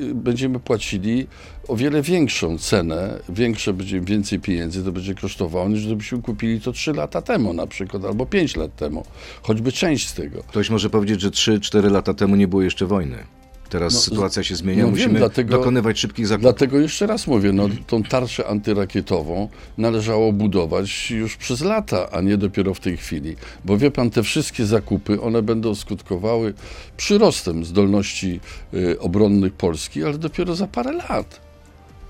y, 0.00 0.14
będziemy 0.14 0.60
płacili 0.60 1.26
o 1.68 1.76
wiele 1.76 2.02
większą 2.02 2.58
cenę, 2.58 3.20
większe 3.28 3.72
będzie 3.72 4.00
więcej 4.00 4.40
pieniędzy 4.40 4.84
to 4.84 4.92
będzie 4.92 5.14
kosztowało, 5.14 5.68
niż 5.68 5.86
gdybyśmy 5.86 6.22
kupili 6.22 6.60
to 6.60 6.72
3 6.72 6.92
lata 6.92 7.22
temu 7.22 7.52
na 7.52 7.66
przykład, 7.66 8.04
albo 8.04 8.26
5 8.26 8.56
lat 8.56 8.76
temu, 8.76 9.04
choćby 9.42 9.72
część 9.72 10.08
z 10.08 10.14
tego. 10.14 10.42
Ktoś 10.42 10.70
może 10.70 10.90
powiedzieć, 10.90 11.20
że 11.20 11.30
3-4 11.30 11.90
lata 11.90 12.14
temu 12.14 12.36
nie 12.36 12.48
było 12.48 12.62
jeszcze 12.62 12.86
wojny. 12.86 13.37
Teraz 13.68 13.94
No, 13.94 14.00
sytuacja 14.00 14.42
się 14.42 14.56
zmienia, 14.56 14.82
no 14.82 14.86
wiem, 14.86 14.94
musimy 14.96 15.18
dlatego- 15.18 15.58
dokonywać 15.58 15.98
szybkich 15.98 16.26
zakupów. 16.26 16.42
Dlatego 16.42 16.78
jeszcze 16.78 17.06
raz 17.06 17.26
mówię, 17.26 17.52
no, 17.52 17.68
tą 17.86 18.02
tarczę 18.02 18.46
antyrakietową 18.48 19.48
należało 19.78 20.32
budować 20.32 21.10
już 21.10 21.36
przez 21.36 21.60
lata, 21.60 22.10
a 22.10 22.20
nie 22.20 22.36
dopiero 22.36 22.74
w 22.74 22.80
tej 22.80 22.96
chwili. 22.96 23.36
Bo 23.64 23.78
wie 23.78 23.90
pan, 23.90 24.10
te 24.10 24.22
wszystkie 24.22 24.66
zakupy, 24.66 25.20
one 25.20 25.42
będą 25.42 25.74
skutkowały 25.74 26.54
przyrostem 26.96 27.64
zdolności 27.64 28.40
y, 28.74 29.00
obronnych 29.00 29.52
Polski, 29.52 30.04
ale 30.04 30.18
dopiero 30.18 30.54
za 30.54 30.66
parę 30.66 30.92
lat. 30.92 31.40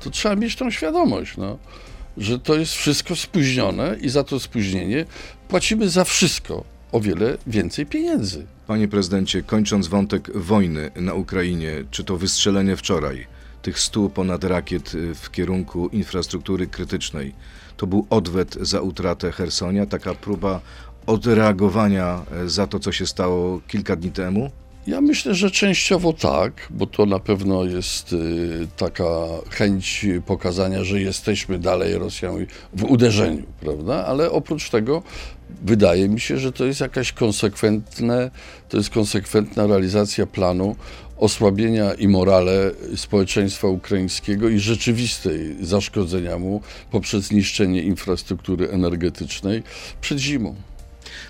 To 0.00 0.10
trzeba 0.10 0.36
mieć 0.36 0.56
tą 0.56 0.70
świadomość, 0.70 1.36
no, 1.36 1.58
że 2.16 2.38
to 2.38 2.54
jest 2.54 2.72
wszystko 2.72 3.16
spóźnione 3.16 3.96
i 4.00 4.08
za 4.08 4.24
to 4.24 4.40
spóźnienie 4.40 5.04
płacimy 5.48 5.88
za 5.88 6.04
wszystko 6.04 6.64
o 6.92 7.00
wiele 7.00 7.38
więcej 7.46 7.86
pieniędzy. 7.86 8.46
Panie 8.68 8.88
prezydencie, 8.88 9.42
kończąc 9.42 9.88
wątek 9.88 10.38
wojny 10.38 10.90
na 10.96 11.14
Ukrainie, 11.14 11.84
czy 11.90 12.04
to 12.04 12.16
wystrzelenie 12.16 12.76
wczoraj 12.76 13.26
tych 13.62 13.78
stu 13.78 14.10
ponad 14.10 14.44
rakiet 14.44 14.94
y, 14.94 15.14
w 15.14 15.30
kierunku 15.30 15.88
infrastruktury 15.88 16.66
krytycznej, 16.66 17.34
to 17.76 17.86
był 17.86 18.06
odwet 18.10 18.54
za 18.60 18.80
utratę 18.80 19.32
Hersonia, 19.32 19.86
taka 19.86 20.14
próba 20.14 20.60
odreagowania 21.06 22.22
e, 22.32 22.48
za 22.48 22.66
to, 22.66 22.78
co 22.78 22.92
się 22.92 23.06
stało 23.06 23.60
kilka 23.68 23.96
dni 23.96 24.10
temu? 24.10 24.50
Ja 24.86 25.00
myślę, 25.00 25.34
że 25.34 25.50
częściowo 25.50 26.12
tak, 26.12 26.52
bo 26.70 26.86
to 26.86 27.06
na 27.06 27.18
pewno 27.18 27.64
jest 27.64 28.12
y, 28.12 28.68
taka 28.76 29.04
chęć 29.50 30.06
pokazania, 30.26 30.84
że 30.84 31.00
jesteśmy 31.00 31.58
dalej 31.58 31.94
Rosją 31.94 32.38
w 32.72 32.84
uderzeniu, 32.84 33.42
prawda? 33.60 34.06
Ale 34.06 34.30
oprócz 34.30 34.70
tego 34.70 35.02
wydaje 35.62 36.08
mi 36.08 36.20
się, 36.20 36.38
że 36.38 36.52
to 36.52 36.64
jest 36.64 36.80
jakaś 36.80 37.12
konsekwentne, 37.12 38.30
to 38.68 38.76
jest 38.76 38.90
konsekwentna 38.90 39.66
realizacja 39.66 40.26
planu 40.26 40.76
osłabienia 41.16 41.94
i 41.94 42.08
morale 42.08 42.70
społeczeństwa 42.96 43.68
ukraińskiego 43.68 44.48
i 44.48 44.58
rzeczywistej 44.58 45.56
zaszkodzenia 45.60 46.38
mu 46.38 46.60
poprzez 46.90 47.32
niszczenie 47.32 47.82
infrastruktury 47.82 48.70
energetycznej 48.70 49.62
przed 50.00 50.18
zimą. 50.18 50.54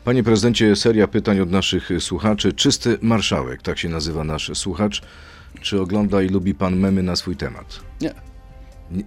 Panie 0.05 0.23
prezydencie, 0.23 0.77
seria 0.77 1.09
pytań 1.09 1.41
od 1.41 1.51
naszych 1.51 1.91
słuchaczy. 2.01 2.53
Czysty 2.53 2.99
marszałek, 3.03 3.63
tak 3.63 3.79
się 3.79 3.89
nazywa 3.89 4.25
nasz 4.25 4.51
słuchacz. 4.55 5.03
Czy 5.63 5.81
ogląda 5.81 6.23
i 6.23 6.29
lubi 6.29 6.55
pan 6.55 6.77
memy 6.77 7.03
na 7.03 7.17
swój 7.17 7.37
temat? 7.37 7.81
Nie. 8.01 8.15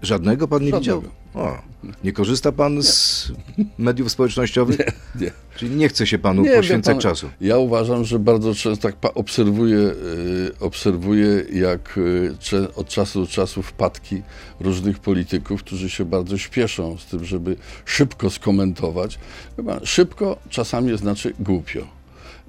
Żadnego 0.02 0.48
pan 0.48 0.64
nie 0.64 0.72
Żadnego. 0.72 1.02
widział? 1.02 1.21
O, 1.36 1.58
nie 2.04 2.12
korzysta 2.12 2.52
pan 2.52 2.84
z 2.84 3.32
mediów 3.78 4.12
społecznościowych? 4.12 4.78
Nie. 5.22 5.32
Czyli 5.56 5.76
nie 5.76 5.90
chce 5.90 6.08
się 6.08 6.20
panu 6.20 6.42
Nie, 6.42 6.52
poświęcać 6.56 6.94
pan, 6.94 7.02
czasu. 7.02 7.30
Ja 7.42 7.58
uważam, 7.58 8.06
że 8.06 8.20
bardzo 8.20 8.56
często 8.56 8.90
tak 8.92 9.18
obserwuję, 9.18 9.78
y, 9.78 10.52
obserwuję 10.60 11.44
jak 11.54 11.98
y, 11.98 12.36
cze- 12.40 12.76
od 12.76 12.88
czasu 12.88 13.22
do 13.22 13.28
czasu 13.28 13.62
wpadki 13.64 14.22
różnych 14.60 15.00
polityków, 15.00 15.64
którzy 15.64 15.90
się 15.90 16.06
bardzo 16.06 16.38
śpieszą 16.38 16.98
z 16.98 17.06
tym, 17.06 17.26
żeby 17.26 17.56
szybko 17.86 18.30
skomentować. 18.30 19.20
Chyba 19.56 19.80
szybko 19.86 20.38
czasami 20.50 20.98
znaczy 20.98 21.34
głupio. 21.40 22.01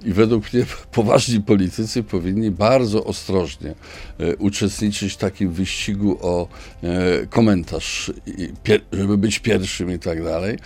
I 0.05 0.13
według 0.13 0.53
mnie 0.53 0.65
poważni 0.91 1.41
politycy 1.41 2.03
powinni 2.03 2.51
bardzo 2.51 3.03
ostrożnie 3.03 3.75
e, 4.19 4.35
uczestniczyć 4.35 5.13
w 5.13 5.17
takim 5.17 5.51
wyścigu 5.51 6.17
o 6.21 6.47
e, 6.83 7.25
komentarz, 7.25 8.11
żeby 8.91 9.17
być 9.17 9.39
pierwszym 9.39 9.91
i 9.91 9.99
tak 9.99 10.23
dalej. 10.23 10.57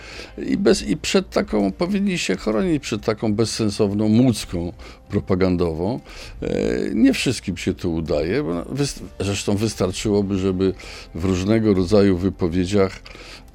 I, 0.46 0.56
bez, 0.56 0.82
I 0.82 0.96
przed 0.96 1.30
taką 1.30 1.72
powinni 1.72 2.18
się 2.18 2.36
chronić 2.36 2.82
przed 2.82 3.04
taką 3.04 3.34
bezsensowną 3.34 4.08
mucką 4.08 4.72
propagandową. 5.08 6.00
E, 6.42 6.48
nie 6.94 7.12
wszystkim 7.12 7.56
się 7.56 7.74
to 7.74 7.88
udaje. 7.88 8.42
Bo 8.42 8.62
wyst- 8.62 9.02
zresztą 9.20 9.56
wystarczyłoby, 9.56 10.38
żeby 10.38 10.74
w 11.14 11.24
różnego 11.24 11.74
rodzaju 11.74 12.16
wypowiedziach 12.16 12.92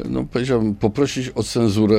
no 0.09 0.25
powiedziałbym, 0.31 0.75
poprosić 0.75 1.31
o 1.35 1.43
cenzurę 1.43 1.97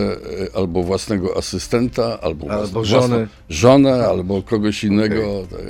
e, 0.52 0.56
albo 0.56 0.82
własnego 0.82 1.36
asystenta, 1.36 2.20
albo, 2.20 2.50
Albo 2.50 2.84
żony. 2.84 3.28
żonę, 3.48 4.06
albo 4.06 4.42
kogoś 4.42 4.84
innego. 4.84 5.46
tak, 5.50 5.60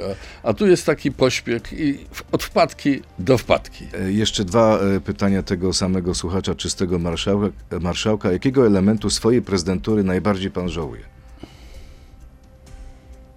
a, 0.42 0.54
tu 0.54 0.66
jest 0.66 0.86
taki 0.86 1.12
pośpiech 1.12 1.62
i 1.72 1.98
od 2.32 2.42
wpadki 2.42 3.00
do 3.18 3.38
wpadki. 3.38 3.84
E, 4.00 4.12
Jeszcze 4.12 4.44
dwa 4.44 4.78
pytania 5.04 5.42
tego 5.42 5.72
samego 5.72 6.14
słuchacza, 6.14 6.54
czystego 6.54 6.98
marszałka. 6.98 7.48
marszałka. 7.80 8.32
Jakiego 8.32 8.66
elementu 8.66 9.10
swojej 9.10 9.42
prezydentury 9.42 10.04
najbardziej 10.04 10.50
pan 10.50 10.68
żałuje? 10.68 11.13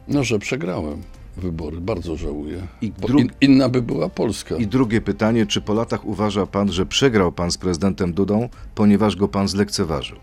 No, 0.07 0.23
że 0.23 0.39
przegrałem 0.39 1.01
wybory, 1.37 1.81
bardzo 1.81 2.15
żałuję. 2.15 2.67
I 2.81 2.91
dru- 2.91 3.19
in, 3.19 3.29
inna 3.41 3.69
by 3.69 3.81
była 3.81 4.09
Polska. 4.09 4.55
I 4.55 4.67
drugie 4.67 5.01
pytanie, 5.01 5.45
czy 5.45 5.61
po 5.61 5.73
latach 5.73 6.05
uważa 6.05 6.45
pan, 6.45 6.71
że 6.71 6.85
przegrał 6.85 7.31
pan 7.31 7.51
z 7.51 7.57
prezydentem 7.57 8.13
Dudą, 8.13 8.49
ponieważ 8.75 9.15
go 9.15 9.27
pan 9.27 9.47
zlekceważył? 9.47 10.17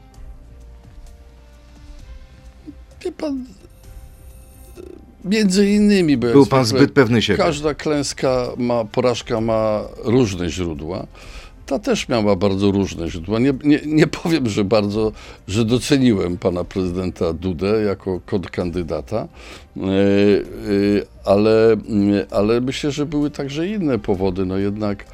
Wie 3.05 3.13
pan, 3.13 3.45
między 5.25 5.71
innymi, 5.71 6.17
Był 6.17 6.47
pan 6.47 6.65
zwykle 6.65 6.79
zbyt 6.85 6.95
pewny 6.95 7.23
siebie. 7.23 7.37
Każda 7.39 7.75
klęska 7.75 8.47
ma, 8.57 8.85
porażka 8.85 9.41
ma 9.41 9.81
różne 10.05 10.51
źródła. 10.51 11.07
Ta 11.67 11.79
też 11.79 12.09
miała 12.09 12.37
bardzo 12.37 12.71
różne 12.71 13.11
źródła. 13.11 13.39
Nie, 13.39 13.55
nie, 13.65 13.81
nie 13.87 14.07
powiem, 14.07 14.49
że 14.49 14.65
bardzo, 14.65 15.13
że 15.49 15.65
doceniłem 15.65 16.39
pana 16.39 16.65
prezydenta 16.65 17.33
Dudę 17.33 17.83
jako 17.83 18.21
kontrkandydata, 18.27 19.17
e, 19.77 19.81
e, 19.81 19.87
ale, 21.25 21.73
mm, 21.73 22.27
ale 22.31 22.61
myślę, 22.61 22.91
że 22.91 23.07
były 23.07 23.31
także 23.31 23.69
inne 23.69 23.99
powody. 23.99 24.47
No 24.47 24.59
jednak 24.59 25.05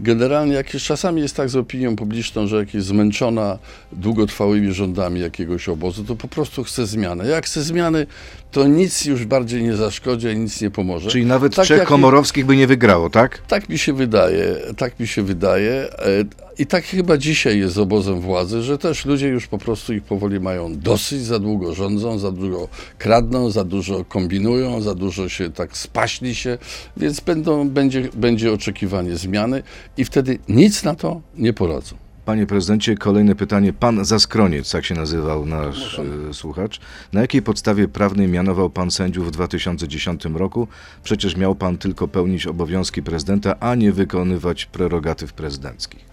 generalnie 0.00 0.54
jakieś 0.54 0.84
czasami 0.84 1.22
jest 1.22 1.36
tak 1.36 1.48
z 1.48 1.56
opinią 1.56 1.96
publiczną, 1.96 2.46
że 2.46 2.56
jak 2.56 2.74
jest 2.74 2.86
zmęczona 2.86 3.58
długotrwałymi 3.92 4.72
rządami 4.72 5.20
jakiegoś 5.20 5.68
obozu, 5.68 6.04
to 6.04 6.16
po 6.16 6.28
prostu 6.28 6.64
chce 6.64 6.86
zmiany. 6.86 7.28
Jak 7.28 7.46
chce 7.46 7.62
zmiany, 7.62 8.06
to 8.52 8.66
nic 8.66 9.04
już 9.04 9.24
bardziej 9.24 9.62
nie 9.62 9.76
zaszkodzi, 9.76 10.28
ani 10.28 10.40
nic 10.40 10.60
nie 10.60 10.70
pomoże. 10.70 11.10
Czyli 11.10 11.26
nawet 11.26 11.56
Tak 11.56 11.64
trzech 11.64 11.78
jak 11.78 11.88
komorowskich 11.88 12.46
by 12.46 12.56
nie 12.56 12.66
wygrało, 12.66 13.10
tak? 13.10 13.38
tak 13.38 13.68
mi 13.68 13.78
się 13.78 13.92
wydaje, 13.92 14.56
tak 14.76 15.00
mi 15.00 15.06
się 15.06 15.22
wydaje. 15.22 15.72
e, 15.72 16.24
I 16.58 16.66
tak 16.66 16.84
chyba 16.84 17.16
dzisiaj 17.16 17.58
jest 17.58 17.74
z 17.74 17.78
obozem 17.78 18.20
władzy, 18.20 18.62
że 18.62 18.78
też 18.78 19.04
ludzie 19.04 19.28
już 19.28 19.46
po 19.46 19.58
prostu 19.58 19.94
ich 19.94 20.02
powoli 20.02 20.40
mają 20.40 20.78
dosyć, 20.78 21.22
za 21.24 21.38
długo 21.38 21.74
rządzą, 21.74 22.18
za 22.18 22.32
długo 22.32 22.68
kradną, 22.98 23.50
za 23.50 23.64
dużo 23.64 24.04
kombinują, 24.04 24.80
za 24.80 24.94
dużo 24.94 25.28
się 25.28 25.50
tak 25.50 25.76
spaśli 25.76 26.34
się, 26.34 26.58
więc 26.96 27.20
będą, 27.20 27.68
będzie, 27.68 28.08
będzie 28.14 28.52
oczekiwanie 28.52 29.16
zmiany 29.16 29.62
i 29.98 30.04
wtedy 30.04 30.38
nic 30.48 30.84
na 30.84 30.94
to 30.94 31.20
nie 31.34 31.52
poradzą. 31.52 31.96
Panie 32.24 32.46
prezydencie, 32.46 32.96
kolejne 32.96 33.34
pytanie. 33.34 33.72
Pan 33.72 34.04
Zaskroniec, 34.04 34.70
tak 34.70 34.84
się 34.84 34.94
nazywał 34.94 35.46
nasz 35.46 35.98
e, 35.98 36.34
słuchacz. 36.34 36.80
Na 37.12 37.20
jakiej 37.20 37.42
podstawie 37.42 37.88
prawnej 37.88 38.28
mianował 38.28 38.70
pan 38.70 38.90
sędziów 38.90 39.28
w 39.28 39.30
2010 39.30 40.24
roku? 40.24 40.68
Przecież 41.02 41.36
miał 41.36 41.54
pan 41.54 41.78
tylko 41.78 42.08
pełnić 42.08 42.46
obowiązki 42.46 43.02
prezydenta, 43.02 43.54
a 43.60 43.74
nie 43.74 43.92
wykonywać 43.92 44.66
prerogatyw 44.66 45.32
prezydenckich. 45.32 46.04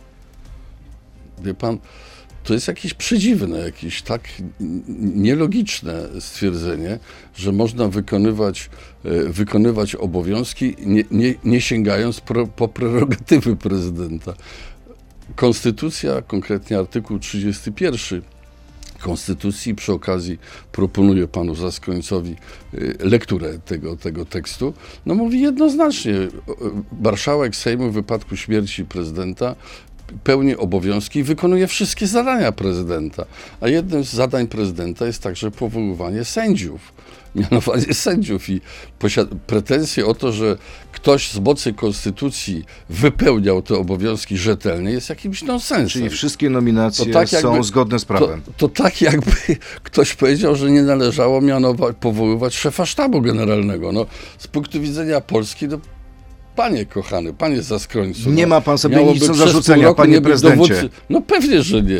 Wie 1.43 1.53
pan, 1.53 1.77
to 2.45 2.53
jest 2.53 2.67
jakieś 2.67 2.93
przedziwne, 2.93 3.59
jakieś 3.59 4.01
tak 4.01 4.21
nielogiczne 5.15 6.09
stwierdzenie, 6.19 6.99
że 7.35 7.51
można 7.51 7.87
wykonywać, 7.87 8.69
e, 9.05 9.29
wykonywać 9.29 9.95
obowiązki, 9.95 10.75
nie, 10.79 11.03
nie, 11.11 11.33
nie 11.43 11.61
sięgając 11.61 12.21
pro, 12.21 12.47
po 12.47 12.67
prerogatywy 12.67 13.55
prezydenta. 13.55 14.33
Konstytucja, 15.35 16.21
konkretnie 16.21 16.79
artykuł 16.79 17.19
31 17.19 18.21
Konstytucji. 18.99 19.75
Przy 19.75 19.93
okazji 19.93 20.39
proponuję 20.71 21.27
panu 21.27 21.55
Zaskońcowi 21.55 22.35
y, 22.73 22.97
lekturę 22.99 23.59
tego, 23.59 23.95
tego 23.95 24.25
tekstu. 24.25 24.73
No 25.05 25.15
mówi 25.15 25.41
jednoznacznie, 25.41 26.11
y, 26.11 26.29
marszałek 27.01 27.55
Sejmu 27.55 27.89
w 27.89 27.93
wypadku 27.93 28.35
śmierci 28.35 28.85
prezydenta 28.85 29.55
pełni 30.23 30.55
obowiązki 30.55 31.19
i 31.19 31.23
wykonuje 31.23 31.67
wszystkie 31.67 32.07
zadania 32.07 32.51
prezydenta. 32.51 33.25
A 33.61 33.67
jednym 33.67 34.03
z 34.05 34.13
zadań 34.13 34.47
prezydenta 34.47 35.05
jest 35.05 35.23
także 35.23 35.51
powoływanie 35.51 36.25
sędziów, 36.25 36.93
mianowanie 37.35 37.93
sędziów 37.93 38.49
i 38.49 38.61
pretensje 39.47 40.05
o 40.05 40.13
to, 40.13 40.31
że 40.31 40.57
ktoś 40.91 41.31
z 41.31 41.39
mocy 41.39 41.73
konstytucji 41.73 42.63
wypełniał 42.89 43.61
te 43.61 43.75
obowiązki 43.77 44.37
rzetelnie 44.37 44.91
jest 44.91 45.09
jakimś 45.09 45.43
nonsensem. 45.43 45.89
Czyli 45.89 46.09
wszystkie 46.09 46.49
nominacje 46.49 47.05
To 47.05 47.11
tak 47.13 47.29
są 47.29 47.49
jakby- 47.51 47.63
zgodne 47.63 47.99
z 47.99 48.01
To, 48.01 48.07
prawem. 48.07 48.41
to 48.57 48.69
tak 48.69 49.01
jakby 49.01 49.31
ktoś 49.83 50.13
powiedział, 50.13 50.55
że 50.55 50.71
nie 50.71 50.83
należało 50.83 51.41
mianować, 51.41 51.95
powoływać 51.99 52.55
szefa 52.55 52.85
sztabu 52.85 53.21
generalnego. 53.21 53.91
No, 53.91 54.05
z 54.37 54.47
punktu 54.47 54.81
widzenia 54.81 55.21
Polski, 55.21 55.67
no, 55.67 55.79
panie 56.55 56.85
kochany, 56.85 57.33
panie 57.33 57.61
Zaskrońcu. 57.61 58.29
Nie 58.31 58.43
no, 58.43 58.49
ma 58.49 58.61
pan 58.61 58.77
sobie 58.77 58.95
miałoby 58.95 59.13
nic 59.13 59.27
do 59.27 59.33
zarzucenia, 59.33 59.93
panie 59.93 60.11
nie 60.13 60.21
prezydencie. 60.21 60.73
dowódcy- 60.73 60.89
No 61.09 61.21
pewnie, 61.21 61.61
że 61.63 61.81
nie. 61.81 61.99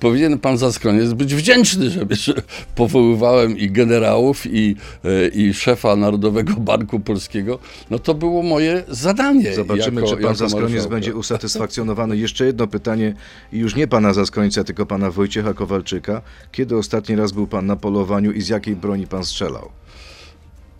Powinien 0.00 0.38
pan 0.38 0.58
Zaskroniec 0.58 1.12
być 1.12 1.34
wdzięczny, 1.34 1.90
że 2.10 2.32
powoływałem 2.74 3.58
i 3.58 3.70
generałów, 3.70 4.46
i, 4.46 4.76
e, 5.04 5.28
i 5.28 5.54
szefa 5.54 5.96
Narodowego 5.96 6.52
Banku 6.52 7.00
Polskiego. 7.00 7.58
No 7.90 7.98
to 7.98 8.14
było 8.14 8.42
moje 8.42 8.84
zadanie. 8.88 9.54
Zobaczymy, 9.54 10.00
jako, 10.00 10.16
czy 10.16 10.22
pan 10.22 10.34
Zaskroniec 10.36 10.70
marszałka. 10.70 10.90
będzie 10.94 11.14
usatysfakcjonowany. 11.14 12.16
Jeszcze 12.16 12.46
jedno 12.46 12.66
pytanie, 12.66 13.14
i 13.52 13.58
już 13.58 13.76
nie 13.76 13.86
pana 13.88 14.12
Zaskrońca, 14.14 14.64
tylko 14.64 14.86
pana 14.86 15.10
Wojciecha 15.10 15.54
Kowalczyka. 15.54 16.22
Kiedy 16.52 16.76
ostatni 16.76 17.16
raz 17.16 17.32
był 17.32 17.46
pan 17.46 17.66
na 17.66 17.76
polowaniu 17.76 18.32
i 18.32 18.40
z 18.42 18.48
jakiej 18.48 18.76
broni 18.76 19.06
pan 19.06 19.24
strzelał? 19.24 19.68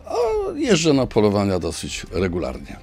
O, 0.07 0.53
Jeżdżę 0.57 0.93
na 0.93 1.07
polowania 1.07 1.59
dosyć 1.59 2.07
regularnie. 2.13 2.77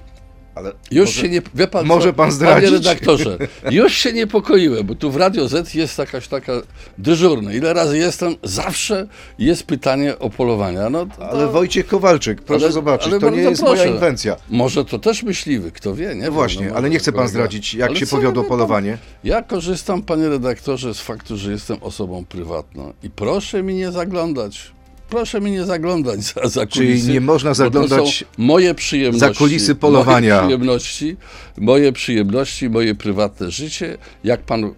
Ale 0.54 0.72
Już 0.90 1.06
może- 1.08 1.20
się 1.20 1.28
nie. 1.28 1.42
Wie 1.54 1.66
pan, 1.66 1.86
może 1.86 2.08
co? 2.08 2.12
pan 2.14 2.30
zdradzić? 2.32 2.64
Panie 2.70 2.76
redaktorze, 2.78 3.38
już 3.70 3.92
się 3.92 4.12
niepokoiłem, 4.12 4.86
bo 4.86 4.94
tu 4.94 5.10
w 5.10 5.16
Radio 5.16 5.48
Z 5.48 5.74
jest 5.74 5.98
jakaś 5.98 6.28
taka 6.28 6.52
dyżurna. 6.98 7.52
Ile 7.52 7.72
razy 7.74 7.98
jestem, 7.98 8.34
zawsze 8.42 9.06
jest 9.38 9.62
pytanie 9.64 10.18
o 10.18 10.30
polowania. 10.30 10.90
No, 10.90 11.06
to, 11.06 11.28
Ale 11.30 11.46
Wojciech 11.46 11.86
Kowalczyk, 11.86 12.42
proszę 12.42 12.64
ale- 12.64 12.72
zobaczyć, 12.72 13.08
ale 13.12 13.20
to 13.20 13.30
nie 13.30 13.42
jest 13.42 13.62
proszę. 13.62 13.76
moja 13.76 13.94
inwencja. 13.94 14.36
Może 14.50 14.84
to 14.84 14.98
też 14.98 15.22
myśliwy, 15.22 15.70
kto 15.72 15.94
wie, 15.94 16.14
nie? 16.14 16.24
No 16.24 16.32
właśnie, 16.32 16.64
może 16.64 16.76
ale 16.76 16.90
nie 16.90 16.98
chce 16.98 17.12
pan 17.12 17.28
zdradzić, 17.28 17.74
jak 17.74 17.90
Ale 17.90 17.98
się 18.00 18.06
powiodło 18.06 18.44
polowanie. 18.44 18.98
Ja 19.24 19.42
korzystam, 19.42 20.02
panie 20.02 20.28
redaktorze, 20.28 20.94
z 20.94 21.00
faktu, 21.00 21.36
że 21.36 21.50
jestem 21.52 21.76
osobą 21.80 22.24
prywatną 22.24 22.92
i 23.02 23.10
proszę 23.10 23.62
mi 23.62 23.74
nie 23.74 23.92
zaglądać. 23.92 24.72
Proszę 25.12 25.40
mi 25.40 25.50
nie 25.50 25.64
zaglądać 25.64 26.20
za, 26.22 26.48
za 26.48 26.66
Czyli 26.66 26.86
kulisy. 26.88 27.10
nie 27.12 27.20
można 27.20 27.54
zaglądać 27.54 28.24
moje 28.38 28.74
przyjemności. 28.74 29.20
za 29.20 29.34
kulisy 29.38 29.74
polowania. 29.74 30.34
Moje 30.36 30.46
przyjemności, 30.48 31.16
moje 31.58 31.92
przyjemności, 31.92 32.70
moje 32.70 32.94
prywatne 32.94 33.50
życie. 33.50 33.98
Jak 34.24 34.40
pan. 34.40 34.70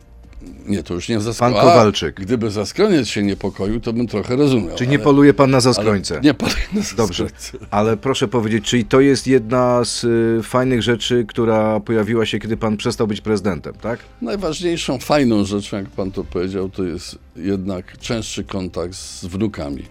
Nie, 0.67 0.83
to 0.83 0.95
już 0.95 1.09
nie 1.09 1.21
zaskoczył. 1.21 1.55
Pan 1.55 1.65
Kowalczyk. 1.65 2.15
Gdyby 2.21 2.51
Zaskroniec 2.51 3.09
się 3.09 3.23
niepokoił, 3.23 3.81
to 3.81 3.93
bym 3.93 4.07
trochę 4.07 4.37
rozumiał. 4.37 4.77
Czy 4.77 4.87
nie 4.87 4.95
ale- 4.97 5.05
poluje 5.05 5.35
pan 5.35 5.51
na 5.51 5.61
Zaskrońce? 5.61 6.21
Nie 6.21 6.35
poluje 6.35 6.57
na 6.73 6.81
Dobrze, 6.97 7.25
Zaskrońce. 7.29 7.67
ale 7.71 7.97
proszę 7.97 8.29
powiedzieć, 8.29 8.65
czyli 8.65 8.85
to 8.85 9.01
jest 9.01 9.27
jedna 9.27 9.85
z 9.85 10.05
y, 10.05 10.43
fajnych 10.43 10.83
rzeczy, 10.83 11.25
która 11.29 11.81
pojawiła 11.81 12.27
się, 12.27 12.39
kiedy 12.39 12.57
pan 12.57 12.77
przestał 12.77 13.07
być 13.07 13.21
prezydentem, 13.21 13.75
tak? 13.81 13.99
Najważniejszą, 14.23 14.99
fajną 14.99 15.45
rzeczą, 15.45 15.77
jak 15.77 15.87
pan 15.91 16.11
to 16.11 16.25
powiedział, 16.25 16.69
to 16.69 16.85
jest 16.85 17.19
jednak 17.37 17.99
częstszy 17.99 18.45
kontakt 18.45 18.95
z 18.95 19.25
wnukami. 19.25 19.83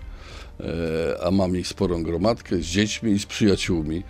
E, 0.60 1.24
A 1.24 1.32
mam 1.32 1.58
ich 1.58 1.68
sporą 1.68 2.04
gromadkę 2.04 2.58
z 2.58 2.66
dziećmi 2.66 3.12
i 3.12 3.20
z 3.20 3.26
przyjaciółmi, 3.26 4.04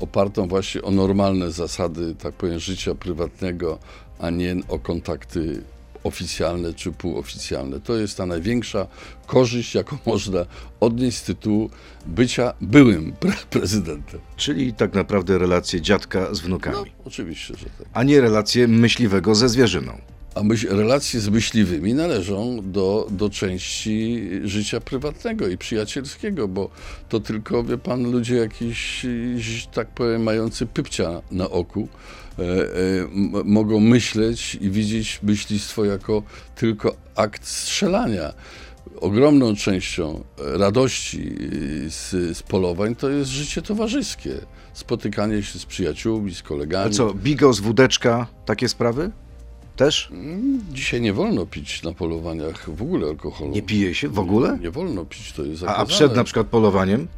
opartą 0.00 0.48
właśnie 0.48 0.82
o 0.82 0.90
normalne 0.90 1.52
zasady, 1.52 2.14
tak 2.14 2.34
powiem, 2.34 2.58
życia 2.58 2.94
prywatnego, 2.94 3.78
a 4.18 4.30
nie 4.30 4.56
o 4.68 4.78
kontakty 4.78 5.62
oficjalne 6.04 6.74
czy 6.74 6.92
półoficjalne. 6.92 7.80
To 7.80 7.96
jest 7.96 8.16
ta 8.16 8.26
największa 8.26 8.86
korzyść, 9.26 9.74
jaką 9.74 9.98
można 10.06 10.46
odnieść 10.80 11.18
z 11.18 11.22
tytułu 11.22 11.70
bycia 12.06 12.52
byłym 12.60 13.12
pre- 13.12 13.46
prezydentem. 13.50 14.20
Czyli 14.36 14.72
tak 14.74 14.94
naprawdę 14.94 15.38
relacje 15.38 15.80
dziadka 15.80 16.34
z 16.34 16.42
No, 16.42 16.46
wnukami, 16.48 16.90
oczywiście, 17.04 17.54
że 17.56 17.64
tak. 17.64 17.86
a 17.92 18.02
nie 18.02 18.20
relacje 18.20 18.68
myśliwego 18.68 19.34
ze 19.34 19.48
zwierzyną. 19.48 19.98
A 20.38 20.42
myśl, 20.42 20.68
relacje 20.76 21.20
z 21.20 21.28
myśliwymi 21.28 21.94
należą 21.94 22.60
do, 22.62 23.06
do 23.10 23.30
części 23.30 24.22
życia 24.44 24.80
prywatnego 24.80 25.48
i 25.48 25.58
przyjacielskiego, 25.58 26.48
bo 26.48 26.70
to 27.08 27.20
tylko, 27.20 27.64
wie 27.64 27.78
pan, 27.78 28.10
ludzie 28.10 28.36
jakiś, 28.36 29.06
tak 29.72 29.88
powiem, 29.88 30.22
mający 30.22 30.66
pypcia 30.66 31.22
na 31.30 31.50
oku, 31.50 31.88
e, 32.38 32.42
e, 32.42 32.46
mogą 33.44 33.80
myśleć 33.80 34.58
i 34.60 34.70
widzieć 34.70 35.20
myślistwo 35.22 35.84
jako 35.84 36.22
tylko 36.56 36.96
akt 37.14 37.46
strzelania. 37.46 38.32
Ogromną 39.00 39.56
częścią 39.56 40.24
radości 40.38 41.34
z, 41.88 42.10
z 42.36 42.42
polowań 42.42 42.96
to 42.96 43.10
jest 43.10 43.30
życie 43.30 43.62
towarzyskie. 43.62 44.34
Spotykanie 44.74 45.42
się 45.42 45.58
z 45.58 45.66
przyjaciółmi, 45.66 46.34
z 46.34 46.42
kolegami. 46.42 46.90
A 46.90 46.94
co, 46.94 47.14
bigos, 47.14 47.60
wódeczka, 47.60 48.26
takie 48.46 48.68
sprawy? 48.68 49.10
Też? 49.78 50.08
Dzisiaj 50.72 51.00
nie 51.00 51.12
wolno 51.12 51.46
pić 51.46 51.82
na 51.82 51.92
polowaniach 51.92 52.70
w 52.70 52.82
ogóle 52.82 53.08
alkoholu. 53.08 53.50
Nie 53.50 53.62
pije 53.62 53.94
się 53.94 54.08
w 54.08 54.18
ogóle? 54.18 54.52
Nie, 54.52 54.58
nie 54.58 54.70
wolno 54.70 55.04
pić, 55.04 55.32
to 55.32 55.42
jest 55.42 55.56
A, 55.56 55.66
zakazane. 55.66 55.82
a 55.82 55.86
przed 55.86 56.16
na 56.16 56.24
przykład 56.24 56.46
polowaniem 56.46 57.08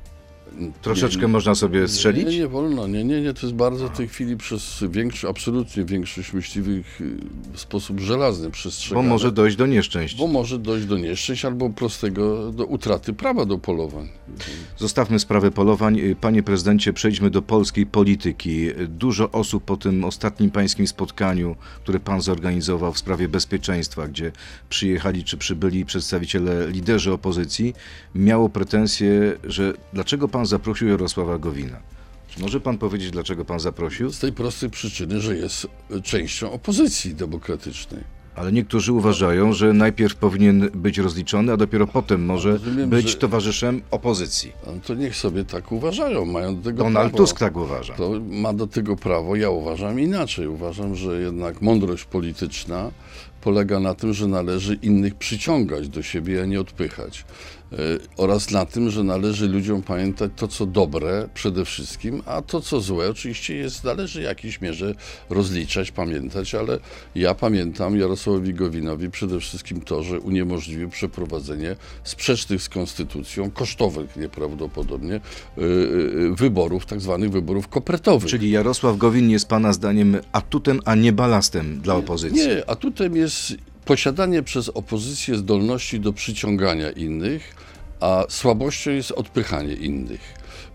troszeczkę 0.82 1.22
nie, 1.22 1.28
można 1.28 1.54
sobie 1.54 1.88
strzelić? 1.88 2.26
nie, 2.26 2.38
nie 2.38 2.48
wolno, 2.48 2.86
nie, 2.86 3.04
nie, 3.04 3.20
nie, 3.20 3.34
to 3.34 3.46
jest 3.46 3.54
bardzo 3.56 3.88
w 3.88 3.96
tej 3.96 4.08
chwili 4.08 4.36
przez 4.36 4.84
większość, 4.90 5.24
absolutnie 5.24 5.84
większość 5.84 6.32
myśliwych 6.32 7.00
y, 7.00 7.16
w 7.52 7.60
sposób 7.60 8.00
żelazny 8.00 8.46
Bo 8.46 8.52
przestrzegane. 8.52 9.08
może 9.08 9.32
dojść 9.32 9.56
do 9.56 9.66
nieszczęść. 9.66 10.16
bo 10.16 10.26
może 10.26 10.58
dojść 10.58 10.86
do 10.86 10.98
nieszczęść 10.98 11.44
albo 11.44 11.70
prostego 11.70 12.52
do 12.52 12.64
utraty 12.64 13.12
prawa 13.12 13.44
do 13.44 13.58
polowań. 13.58 14.08
Zostawmy 14.78 15.18
sprawę 15.18 15.50
polowań. 15.50 16.00
Panie 16.20 16.42
prezydencie, 16.42 16.92
przejdźmy 16.92 17.30
do 17.30 17.42
polskiej 17.42 17.86
polityki. 17.86 18.68
Dużo 18.88 19.30
osób 19.30 19.64
po 19.64 19.76
tym 19.76 20.04
ostatnim 20.04 20.50
pańskim 20.50 20.86
spotkaniu, 20.86 21.56
które 21.82 22.00
pan 22.00 22.20
zorganizował 22.20 22.92
w 22.92 22.98
sprawie 22.98 23.28
bezpieczeństwa, 23.28 24.08
gdzie 24.08 24.32
przyjechali 24.68 25.24
czy 25.24 25.36
przybyli 25.36 25.84
przedstawiciele, 25.84 26.70
liderzy 26.70 27.12
opozycji, 27.12 27.74
miało 28.14 28.48
pretensje, 28.48 29.36
że 29.44 29.72
dlaczego 29.92 30.28
pan 30.28 30.39
zaprosił 30.46 30.88
Jarosława 30.88 31.38
Gowina? 31.38 31.76
Czy 32.28 32.40
może 32.40 32.60
pan 32.60 32.78
powiedzieć, 32.78 33.10
dlaczego 33.10 33.44
pan 33.44 33.60
zaprosił? 33.60 34.10
Z 34.10 34.18
tej 34.18 34.32
prostej 34.32 34.70
przyczyny, 34.70 35.20
że 35.20 35.36
jest 35.36 35.66
częścią 36.02 36.52
opozycji 36.52 37.14
demokratycznej. 37.14 38.04
Ale 38.36 38.52
niektórzy 38.52 38.92
uważają, 38.92 39.52
że 39.52 39.72
najpierw 39.72 40.16
powinien 40.16 40.70
być 40.74 40.98
rozliczony, 40.98 41.52
a 41.52 41.56
dopiero 41.56 41.86
potem 41.86 42.24
może 42.24 42.52
Rozumiem, 42.52 42.90
być 42.90 43.08
że- 43.10 43.16
towarzyszem 43.16 43.82
opozycji. 43.90 44.52
No 44.66 44.72
to 44.86 44.94
niech 44.94 45.16
sobie 45.16 45.44
tak 45.44 45.72
uważają, 45.72 46.24
mają 46.24 46.56
do 46.56 46.62
tego 46.62 46.84
Donald 46.84 47.10
prawo. 47.10 47.16
Tusk 47.24 47.38
tak 47.38 47.56
uważa. 47.56 47.94
To 47.94 48.10
ma 48.30 48.52
do 48.52 48.66
tego 48.66 48.96
prawo. 48.96 49.36
Ja 49.36 49.50
uważam 49.50 50.00
inaczej. 50.00 50.46
Uważam, 50.48 50.94
że 50.96 51.20
jednak 51.20 51.62
mądrość 51.62 52.04
polityczna 52.04 52.90
polega 53.40 53.80
na 53.80 53.94
tym, 53.94 54.12
że 54.14 54.26
należy 54.26 54.74
innych 54.74 55.14
przyciągać 55.14 55.88
do 55.88 56.02
siebie, 56.02 56.42
a 56.42 56.46
nie 56.46 56.60
odpychać. 56.60 57.24
E, 57.72 57.76
Oraz 58.16 58.50
na 58.50 58.66
tym, 58.66 58.90
że 58.90 59.04
należy 59.04 59.48
ludziom 59.48 59.82
pamiętać 59.82 60.30
to, 60.36 60.48
co 60.48 60.66
dobre 60.66 61.28
przede 61.34 61.64
wszystkim, 61.64 62.22
a 62.26 62.42
to, 62.42 62.60
co 62.60 62.80
złe, 62.80 63.10
oczywiście 63.10 63.54
jest, 63.56 63.84
należy 63.84 64.20
w 64.20 64.22
jakiejś 64.22 64.60
mierze 64.60 64.94
rozliczać, 65.30 65.90
pamiętać, 65.90 66.54
ale 66.54 66.78
ja 67.14 67.34
pamiętam 67.34 67.98
Jarosławowi 67.98 68.54
Gowinowi 68.54 69.10
przede 69.10 69.40
wszystkim 69.40 69.80
to, 69.80 70.02
że 70.02 70.20
uniemożliwił 70.20 70.88
przeprowadzenie 70.88 71.76
sprzecznych 72.04 72.62
z 72.62 72.68
konstytucją, 72.68 73.50
kosztowych 73.50 74.16
nieprawdopodobnie, 74.16 75.14
y, 75.14 75.62
y, 75.62 76.34
wyborów, 76.34 76.86
tak 76.86 77.00
zwanych 77.00 77.30
wyborów 77.30 77.68
kopertowych. 77.68 78.30
Czyli 78.30 78.50
Jarosław 78.50 78.96
Gowin 78.96 79.30
jest 79.30 79.48
pana 79.48 79.72
zdaniem 79.72 80.16
atutem, 80.32 80.80
a 80.84 80.94
nie 80.94 81.12
balastem 81.12 81.80
dla 81.80 81.94
opozycji. 81.94 82.48
Nie, 82.48 82.70
atutem 82.70 83.16
jest 83.16 83.29
posiadanie 83.84 84.42
przez 84.42 84.68
opozycję 84.68 85.36
zdolności 85.36 86.00
do 86.00 86.12
przyciągania 86.12 86.90
innych, 86.90 87.54
a 88.00 88.24
słabością 88.28 88.90
jest 88.90 89.10
odpychanie 89.12 89.74
innych, 89.74 90.20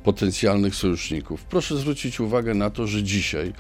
potencjalnych 0.04 0.76
sojuszników. 0.76 1.44
Proszę 1.44 1.78
zwrócić 1.78 2.20
uwagę 2.20 2.54
na 2.54 2.70
to, 2.70 2.88
że 2.88 3.04
dzisiaj 3.04 3.54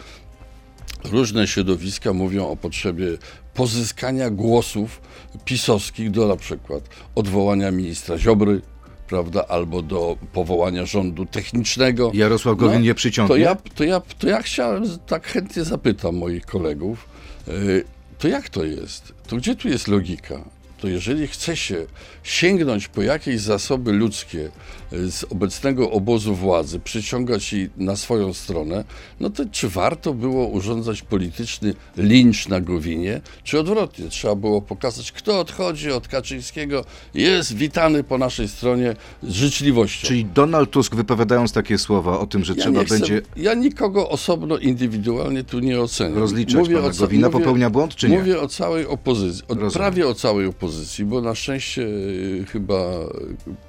różne 1.03 1.47
środowiska 1.47 2.13
mówią 2.13 2.47
o 2.47 2.55
potrzebie 2.55 3.05
pozyskania 3.53 4.29
głosów 4.29 5.01
pisowskich 5.45 6.12
do 6.12 6.27
na 6.27 6.36
przykład 6.36 6.89
odwołania 7.15 7.71
ministra 7.71 8.17
Ziobry, 8.17 8.62
prawda, 9.08 9.45
albo 9.47 9.81
do 9.81 10.17
powołania 10.34 10.86
rządu 10.86 11.25
technicznego. 11.25 12.12
Jarosław 12.13 12.58
Gowin 12.58 12.79
No, 12.79 12.86
nie 12.86 12.95
przyciągnie? 12.95 13.36
To 13.36 13.38
ja, 13.38 13.55
to, 13.55 13.84
ja, 13.84 14.01
to 14.19 14.27
ja 14.27 14.41
chciałem, 14.41 14.84
tak 15.08 15.27
chętnie 15.27 15.63
zapytam 15.63 16.15
moich 16.17 16.45
kolegów, 16.45 17.10
y, 17.47 17.84
to 18.17 18.28
jak 18.28 18.49
to 18.49 18.63
jest? 18.63 19.13
To 19.28 19.36
gdzie 19.36 19.56
tu 19.56 19.67
jest 19.67 19.88
logika? 19.88 20.43
To 20.85 20.89
jeżeli 20.89 21.27
chce 21.27 21.57
się 21.57 21.85
sięgnąć 22.23 22.87
po 22.87 23.01
jakieś 23.01 23.41
zasoby 23.41 23.91
ludzkie 23.93 24.49
y, 24.93 25.11
z 25.11 25.23
obecnego 25.23 25.91
obozu 25.91 26.35
władzy, 26.35 26.79
przyciągać 26.79 27.53
je 27.53 27.67
na 27.77 27.95
swoją 27.95 28.33
stronę, 28.33 28.83
no 29.19 29.29
to 29.29 29.43
czy 29.51 29.69
warto 29.69 30.13
było 30.13 30.47
urządzać 30.47 31.01
polityczny 31.01 31.73
lincz 31.97 32.47
na 32.47 32.61
Gowinie, 32.61 33.21
czy 33.43 33.59
odwrotnie? 33.59 34.09
Trzeba 34.09 34.35
było 34.35 34.61
pokazać, 34.61 35.11
kto 35.11 35.39
odchodzi 35.39 35.91
od 35.91 36.07
Kaczyńskiego, 36.07 36.85
jest 37.13 37.55
witany 37.55 38.03
po 38.03 38.17
naszej 38.17 38.47
stronie 38.47 38.95
z 39.23 39.31
życzliwością. 39.33 40.07
Czyli 40.07 40.25
Donald 40.25 40.71
Tusk 40.71 40.95
wypowiadając 40.95 41.51
takie 41.51 41.77
słowa 41.77 42.19
o 42.19 42.27
tym, 42.27 42.43
że 42.45 42.55
trzeba 42.55 42.79
nie 42.79 42.85
chcę- 42.85 42.99
będzie 42.99 43.21
Ja 43.37 43.53
nikogo 43.53 44.09
osobno, 44.09 44.57
indywidualnie 44.57 45.43
tu 45.43 45.59
nie 45.59 45.81
oceniam. 45.81 46.17
rozliczać 46.19 46.69
pana 46.69 46.91
ca- 46.91 46.99
Gowina, 46.99 47.29
popełnia 47.29 47.69
błąd 47.69 47.95
czy 47.95 48.09
nie? 48.09 48.17
Mówię 48.19 48.41
o 48.41 48.47
całej 48.47 48.87
opozycji, 48.87 49.43
o, 49.47 49.55
prawie 49.71 50.07
o 50.07 50.13
całej 50.13 50.47
opozycji, 50.47 50.74
bo 51.05 51.21
na 51.21 51.35
szczęście 51.35 51.81
y, 51.81 52.45
chyba 52.51 52.91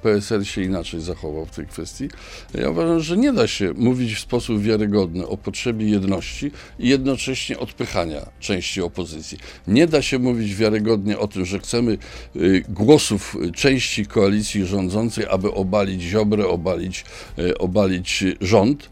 PSL 0.03 0.43
się 0.43 0.61
inaczej 0.61 1.01
zachował 1.01 1.45
w 1.45 1.51
tej 1.51 1.67
kwestii. 1.67 2.09
Ja 2.53 2.69
uważam, 2.69 2.99
że 2.99 3.17
nie 3.17 3.33
da 3.33 3.47
się 3.47 3.73
mówić 3.73 4.15
w 4.15 4.19
sposób 4.19 4.61
wiarygodny 4.61 5.27
o 5.27 5.37
potrzebie 5.37 5.89
jedności 5.89 6.51
i 6.79 6.89
jednocześnie 6.89 7.59
odpychania 7.59 8.29
części 8.39 8.81
opozycji. 8.81 9.37
Nie 9.67 9.87
da 9.87 10.01
się 10.01 10.19
mówić 10.19 10.55
wiarygodnie 10.55 11.19
o 11.19 11.27
tym, 11.27 11.45
że 11.45 11.59
chcemy 11.59 11.97
y, 12.35 12.63
głosów 12.69 13.37
części 13.55 14.05
koalicji 14.05 14.65
rządzącej, 14.65 15.25
aby 15.29 15.53
obalić 15.53 16.01
Ziobrę, 16.01 16.47
obalić, 16.47 17.05
y, 17.39 17.57
obalić 17.57 18.23
rząd 18.41 18.89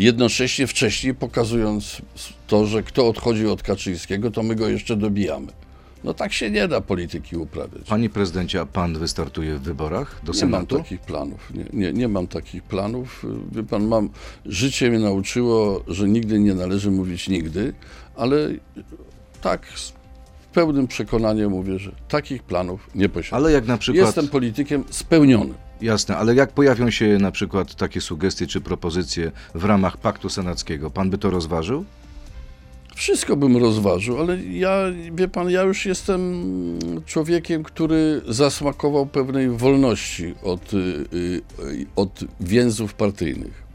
jednocześnie 0.00 0.66
wcześniej 0.66 1.14
pokazując 1.14 2.02
to, 2.46 2.66
że 2.66 2.82
kto 2.82 3.08
odchodzi 3.08 3.46
od 3.46 3.62
Kaczyńskiego, 3.62 4.30
to 4.30 4.42
my 4.42 4.54
go 4.54 4.68
jeszcze 4.68 4.96
dobijamy. 4.96 5.59
No 6.04 6.14
tak 6.14 6.32
się 6.32 6.50
nie 6.50 6.68
da 6.68 6.80
polityki 6.80 7.36
uprawiać. 7.36 7.88
Panie 7.88 8.10
prezydencie, 8.10 8.60
a 8.60 8.66
pan 8.66 8.98
wystartuje 8.98 9.56
w 9.56 9.62
wyborach 9.62 10.20
do 10.24 10.32
Nie 10.32 10.40
mam 10.40 10.50
Senatu? 10.50 10.78
takich 10.78 11.00
planów. 11.00 11.52
Nie, 11.54 11.64
nie, 11.72 11.92
nie 11.92 12.08
mam 12.08 12.26
takich 12.26 12.62
planów. 12.62 13.26
Wie 13.52 13.62
pan, 13.62 13.86
mam, 13.86 14.08
życie 14.46 14.90
mnie 14.90 14.98
nauczyło, 14.98 15.84
że 15.88 16.08
nigdy 16.08 16.38
nie 16.38 16.54
należy 16.54 16.90
mówić 16.90 17.28
nigdy, 17.28 17.72
ale 18.16 18.36
tak 19.40 19.66
z 19.74 19.92
pełnym 20.52 20.86
przekonaniem 20.86 21.50
mówię, 21.50 21.78
że 21.78 21.92
takich 22.08 22.42
planów 22.42 22.90
nie 22.94 23.08
posiadam. 23.08 23.36
Ale 23.44 23.52
jak 23.52 23.66
na 23.66 23.78
przykład... 23.78 24.06
Jestem 24.06 24.28
politykiem 24.28 24.84
spełnionym. 24.90 25.54
Jasne, 25.80 26.16
ale 26.16 26.34
jak 26.34 26.52
pojawią 26.52 26.90
się 26.90 27.18
na 27.18 27.30
przykład 27.30 27.74
takie 27.74 28.00
sugestie 28.00 28.46
czy 28.46 28.60
propozycje 28.60 29.32
w 29.54 29.64
ramach 29.64 29.96
Paktu 29.96 30.28
Senackiego, 30.28 30.90
pan 30.90 31.10
by 31.10 31.18
to 31.18 31.30
rozważył? 31.30 31.84
Wszystko 33.00 33.36
bym 33.36 33.56
rozważył, 33.56 34.18
ale 34.20 34.44
ja, 34.44 34.84
wie 35.12 35.28
pan, 35.28 35.50
ja 35.50 35.62
już 35.62 35.86
jestem 35.86 36.44
człowiekiem, 37.06 37.62
który 37.62 38.20
zasmakował 38.28 39.06
pewnej 39.06 39.50
wolności 39.50 40.34
od, 40.42 40.74
y, 40.74 40.76
y, 41.14 41.42
od 41.96 42.20
więzów 42.40 42.94
partyjnych. 42.94 43.69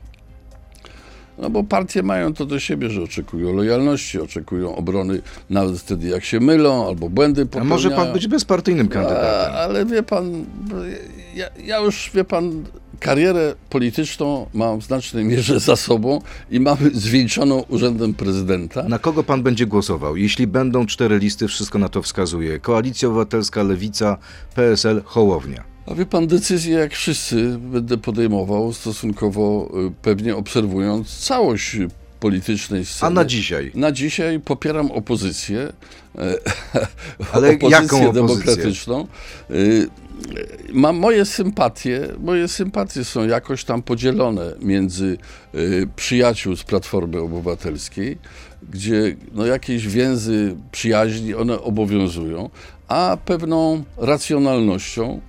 No 1.38 1.50
bo 1.50 1.64
partie 1.64 2.04
mają 2.04 2.34
to 2.34 2.46
do 2.46 2.60
siebie, 2.60 2.90
że 2.90 3.02
oczekują 3.02 3.54
lojalności, 3.54 4.20
oczekują 4.20 4.76
obrony 4.76 5.22
nawet 5.50 5.78
wtedy, 5.80 6.08
jak 6.08 6.24
się 6.26 6.40
mylą 6.40 6.88
albo 6.88 7.10
błędy 7.10 7.42
A 7.42 7.46
popełniają. 7.46 7.70
może 7.70 7.92
pan 7.92 8.14
być 8.14 8.28
bezpartyjnym 8.28 8.88
A, 8.92 8.94
kandydatem? 8.94 9.56
ale 9.56 9.86
wie 9.86 10.04
pan, 10.04 10.46
ja, 11.36 11.46
ja 11.66 11.80
już, 11.80 12.12
wie 12.14 12.24
pan, 12.24 12.64
karierę 13.00 13.56
polityczną 13.70 14.46
mam 14.54 14.82
w 14.82 14.84
znacznej 14.84 15.26
mierze 15.26 15.60
za 15.60 15.76
sobą 15.76 16.22
i 16.52 16.60
mamy 16.60 16.90
zwieńczoną 16.94 17.64
urzędem 17.70 18.14
prezydenta. 18.14 18.84
Na 18.84 19.00
kogo 19.00 19.24
pan 19.24 19.44
będzie 19.44 19.66
głosował? 19.66 20.16
Jeśli 20.16 20.48
będą 20.48 20.86
cztery 20.86 21.20
listy, 21.20 21.48
wszystko 21.48 21.80
na 21.80 21.90
to 21.90 22.02
wskazuje. 22.02 22.60
Koalicja 22.60 23.08
Obywatelska, 23.08 23.64
Lewica, 23.64 24.18
PSL, 24.56 25.02
Hołownia. 25.06 25.75
A 25.88 25.96
wie 25.96 26.06
pan, 26.06 26.28
decyzję 26.28 26.76
jak 26.78 26.94
wszyscy 26.94 27.58
będę 27.60 27.98
podejmował 27.98 28.74
stosunkowo 28.74 29.72
y, 29.88 29.92
pewnie 30.02 30.36
obserwując 30.36 31.18
całość 31.20 31.78
politycznej 32.20 32.82
A 32.82 32.86
sceny. 32.86 33.16
na 33.16 33.26
dzisiaj? 33.26 33.72
Na 33.76 33.92
dzisiaj 33.92 34.40
popieram 34.40 34.92
opozycję, 34.92 35.60
e, 36.18 36.36
Ale 37.34 37.50
opozycję 37.50 37.70
jaką 37.70 37.84
opozycję? 37.84 38.14
demokratyczną. 38.14 39.08
Y, 39.52 39.88
Mam 40.74 40.98
moje 40.98 41.26
sympatie, 41.26 42.08
moje 42.20 42.48
sympatie 42.48 43.04
są 43.04 43.28
jakoś 43.28 43.64
tam 43.64 43.82
podzielone 43.82 44.54
między 44.62 45.18
y, 45.56 45.88
przyjaciół 45.96 46.56
z 46.56 46.64
Platformy 46.64 47.20
Obywatelskiej, 47.20 48.18
gdzie 48.70 49.16
no, 49.34 49.46
jakieś 49.46 49.88
więzy 49.88 50.56
przyjaźni 50.72 51.34
one 51.36 51.62
obowiązują, 51.62 52.50
a 52.88 53.18
pewną 53.26 53.84
racjonalnością, 53.98 55.22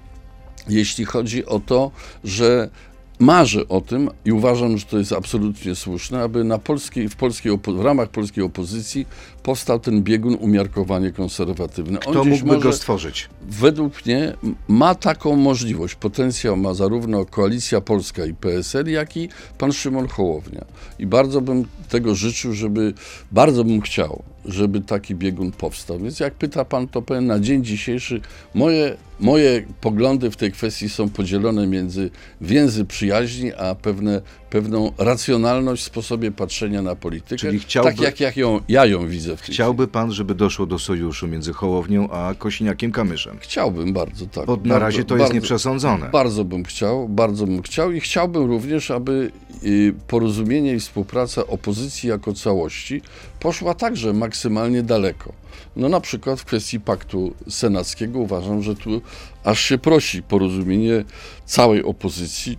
jeśli 0.68 1.04
chodzi 1.04 1.46
o 1.46 1.60
to, 1.60 1.90
że 2.24 2.70
marzę 3.18 3.68
o 3.68 3.80
tym 3.80 4.10
i 4.24 4.32
uważam, 4.32 4.78
że 4.78 4.86
to 4.86 4.98
jest 4.98 5.12
absolutnie 5.12 5.74
słuszne, 5.74 6.22
aby 6.22 6.44
na 6.44 6.58
polskiej, 6.58 7.08
w, 7.08 7.16
polskiej, 7.16 7.58
w 7.66 7.80
ramach 7.80 8.08
polskiej 8.08 8.44
opozycji 8.44 9.06
powstał 9.42 9.80
ten 9.80 10.02
biegun 10.02 10.36
umiarkowanie 10.40 11.10
konserwatywny. 11.10 11.98
Kto 11.98 12.24
gdzieś 12.24 12.42
mógłby 12.42 12.62
go 12.62 12.72
stworzyć? 12.72 13.28
według 13.48 14.06
mnie 14.06 14.34
ma 14.68 14.94
taką 14.94 15.36
możliwość. 15.36 15.94
Potencjał 15.94 16.56
ma 16.56 16.74
zarówno 16.74 17.24
Koalicja 17.24 17.80
Polska 17.80 18.26
i 18.26 18.34
PSL, 18.34 18.90
jak 18.90 19.16
i 19.16 19.28
pan 19.58 19.72
Szymon 19.72 20.08
Hołownia. 20.08 20.64
I 20.98 21.06
bardzo 21.06 21.40
bym 21.40 21.64
tego 21.88 22.14
życzył, 22.14 22.52
żeby, 22.52 22.94
bardzo 23.32 23.64
bym 23.64 23.80
chciał, 23.80 24.22
żeby 24.44 24.80
taki 24.80 25.14
biegun 25.14 25.52
powstał. 25.52 25.98
Więc 25.98 26.20
jak 26.20 26.34
pyta 26.34 26.64
pan, 26.64 26.88
to 26.88 27.02
powiem 27.02 27.26
na 27.26 27.40
dzień 27.40 27.64
dzisiejszy, 27.64 28.20
moje, 28.54 28.96
moje 29.20 29.66
poglądy 29.80 30.30
w 30.30 30.36
tej 30.36 30.52
kwestii 30.52 30.88
są 30.88 31.08
podzielone 31.08 31.66
między 31.66 32.10
więzy 32.40 32.84
przyjaźni, 32.84 33.52
a 33.54 33.74
pewne, 33.74 34.22
pewną 34.50 34.92
racjonalność 34.98 35.82
w 35.82 35.86
sposobie 35.86 36.30
patrzenia 36.32 36.82
na 36.82 36.96
politykę. 36.96 37.36
Czyli 37.36 37.58
chciałby- 37.58 37.90
Tak 37.90 38.00
jak, 38.00 38.20
jak 38.20 38.36
ją, 38.36 38.60
ja 38.68 38.86
ją 38.86 39.08
widzę 39.08 39.36
w 39.36 39.42
tej 39.42 39.54
Chciałby 39.54 39.88
pan, 39.88 40.12
żeby 40.12 40.34
doszło 40.34 40.66
do 40.66 40.78
sojuszu 40.78 41.28
między 41.28 41.52
Hołownią 41.52 42.10
a 42.10 42.34
Kosiniakiem-Kamyszem? 42.34 43.36
Chciałbym 43.40 43.92
bardzo, 43.92 44.26
tak. 44.26 44.46
Bo 44.46 44.58
na 44.64 44.78
razie 44.78 45.04
to 45.04 45.14
jest 45.14 45.22
bardzo- 45.22 45.34
nieprzesądzone. 45.34 46.08
Bardzo 46.12 46.44
bym 46.44 46.64
chciał, 46.64 47.08
bardzo 47.08 47.46
bym 47.46 47.62
chciał 47.62 47.92
i 47.92 48.00
chciałbym 48.00 48.44
również, 48.44 48.90
aby 48.90 49.30
y, 49.64 49.94
porozumienie 50.08 50.74
i 50.74 50.80
współpraca 50.80 51.46
opozycji 51.46 52.08
jako 52.08 52.32
całości 52.32 53.02
poszła 53.40 53.74
także 53.74 54.12
maksymalnie 54.12 54.82
daleko. 54.82 55.32
No 55.76 55.88
na 55.88 56.00
przykład 56.00 56.40
w 56.40 56.44
kwestii 56.44 56.80
paktu 56.80 57.34
senackiego 57.48 58.18
uważam, 58.18 58.62
że 58.62 58.74
tu 58.74 59.00
aż 59.44 59.60
się 59.60 59.78
prosi 59.78 60.22
porozumienie 60.22 61.04
całej 61.44 61.84
opozycji 61.84 62.58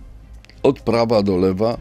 od 0.62 0.80
prawa 0.80 1.22
do 1.22 1.36
lewa, 1.36 1.78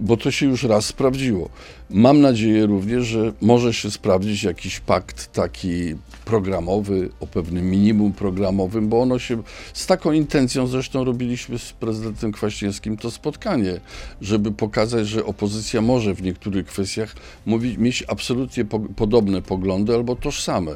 bo 0.00 0.16
to 0.16 0.30
się 0.30 0.46
już 0.46 0.62
raz 0.62 0.86
sprawdziło. 0.86 1.48
Mam 1.90 2.20
nadzieję 2.20 2.66
również, 2.66 3.06
że 3.06 3.32
może 3.40 3.74
się 3.74 3.90
sprawdzić 3.90 4.42
jakiś 4.42 4.80
pakt 4.80 5.32
taki 5.32 5.94
programowy, 6.24 7.08
o 7.20 7.26
pewnym 7.26 7.70
minimum 7.70 8.12
programowym, 8.12 8.88
bo 8.88 9.00
ono 9.00 9.18
się 9.18 9.42
z 9.72 9.86
taką 9.86 10.12
intencją 10.12 10.66
zresztą 10.66 11.04
robiliśmy 11.04 11.58
z 11.58 11.72
prezydentem 11.72 12.32
Kwaśniewskim 12.32 12.96
to 12.96 13.10
spotkanie, 13.10 13.80
żeby 14.22 14.52
pokazać, 14.52 15.08
że 15.08 15.24
opozycja 15.24 15.80
może 15.80 16.14
w 16.14 16.22
niektórych 16.22 16.66
kwestiach 16.66 17.14
mówić, 17.46 17.78
mieć 17.78 18.04
absolutnie 18.08 18.64
po, 18.64 18.80
podobne 18.80 19.42
poglądy 19.42 19.94
albo 19.94 20.16
tożsame. 20.16 20.72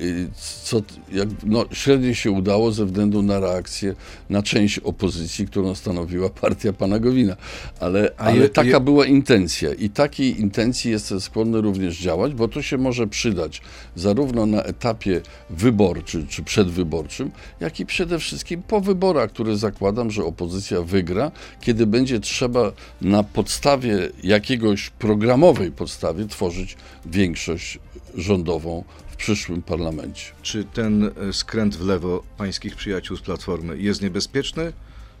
I 0.00 0.26
co, 0.64 0.82
jak, 1.12 1.28
no, 1.46 1.64
średnio 1.72 2.14
się 2.14 2.30
udało 2.30 2.72
ze 2.72 2.86
względu 2.86 3.22
na 3.22 3.40
reakcję 3.40 3.94
na 4.30 4.42
część 4.42 4.78
opozycji, 4.78 5.46
którą 5.46 5.74
stanowiła 5.74 6.30
partia 6.30 6.72
pana 6.72 6.98
Gowina. 6.98 7.36
Ale, 7.80 8.10
ale 8.16 8.36
je- 8.36 8.48
taka 8.48 8.68
je- 8.68 8.80
była 8.80 9.06
intencja 9.06 9.74
i 9.74 9.90
takiej 9.90 10.40
intencji 10.40 10.90
jestem 10.90 11.20
skłonny 11.20 11.60
również 11.60 11.98
działać, 11.98 12.34
bo 12.34 12.48
to 12.48 12.62
się 12.62 12.78
może 12.78 13.06
przydać 13.06 13.62
zarówno 13.96 14.46
na 14.46 14.62
etapie 14.62 15.20
wyborczym 15.50 16.26
czy 16.26 16.42
przedwyborczym, 16.42 17.30
jak 17.60 17.80
i 17.80 17.86
przede 17.86 18.18
wszystkim 18.18 18.62
po 18.62 18.80
wyborach, 18.80 19.30
które 19.30 19.56
zakładam, 19.56 20.10
że 20.10 20.24
opozycja 20.24 20.82
wygra, 20.82 21.30
kiedy 21.60 21.86
będzie 21.86 22.20
trzeba 22.20 22.72
na 23.00 23.22
podstawie 23.22 24.08
jakiegoś 24.22 24.90
programowej 24.90 25.72
podstawie 25.72 26.26
tworzyć 26.26 26.76
większość 27.06 27.78
rządową 28.14 28.84
w 29.10 29.16
przyszłym 29.16 29.62
parlamencie. 29.62 30.24
Czy 30.42 30.64
ten 30.64 31.04
e, 31.28 31.32
skręt 31.32 31.76
w 31.76 31.86
lewo 31.86 32.22
pańskich 32.36 32.76
przyjaciół 32.76 33.16
z 33.16 33.20
Platformy 33.20 33.78
jest 33.78 34.02
niebezpieczny, 34.02 34.72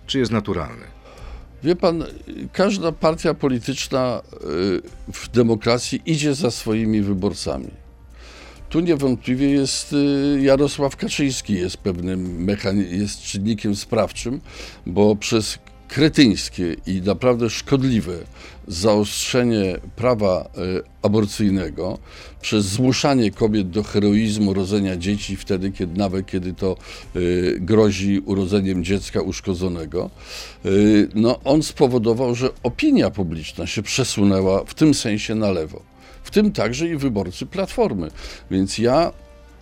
czy 0.06 0.18
jest 0.18 0.32
naturalny? 0.32 0.84
Wie 1.62 1.76
pan, 1.76 2.04
każda 2.52 2.92
partia 2.92 3.34
polityczna 3.34 4.22
y, 4.34 5.12
w 5.12 5.28
demokracji 5.28 6.02
idzie 6.06 6.34
za 6.34 6.50
swoimi 6.50 7.02
wyborcami. 7.02 7.70
Tu 8.68 8.80
niewątpliwie 8.80 9.50
jest 9.50 9.92
y, 9.92 10.38
Jarosław 10.42 10.96
Kaczyński, 10.96 11.54
jest 11.54 11.76
pewnym 11.76 12.46
mechani- 12.46 12.90
jest 12.98 13.22
czynnikiem 13.22 13.76
sprawczym, 13.76 14.40
bo 14.86 15.16
przez 15.16 15.58
kretyńskie 15.88 16.76
i 16.86 17.02
naprawdę 17.02 17.50
szkodliwe 17.50 18.18
zaostrzenie 18.68 19.78
prawa 19.96 20.40
e, 20.40 20.82
aborcyjnego 21.02 21.98
przez 22.40 22.64
zmuszanie 22.64 23.30
kobiet 23.30 23.70
do 23.70 23.82
heroizmu 23.82 24.54
rodzenia 24.54 24.96
dzieci 24.96 25.36
wtedy, 25.36 25.72
kiedy 25.72 25.98
nawet 25.98 26.26
kiedy 26.26 26.54
to 26.54 26.76
e, 26.76 27.18
grozi 27.60 28.18
urodzeniem 28.18 28.84
dziecka 28.84 29.20
uszkodzonego, 29.20 30.10
e, 30.64 30.68
no 31.14 31.40
on 31.44 31.62
spowodował, 31.62 32.34
że 32.34 32.50
opinia 32.62 33.10
publiczna 33.10 33.66
się 33.66 33.82
przesunęła 33.82 34.64
w 34.64 34.74
tym 34.74 34.94
sensie 34.94 35.34
na 35.34 35.50
lewo. 35.50 35.82
W 36.22 36.30
tym 36.30 36.52
także 36.52 36.88
i 36.88 36.96
wyborcy 36.96 37.46
Platformy. 37.46 38.10
Więc 38.50 38.78
ja 38.78 39.12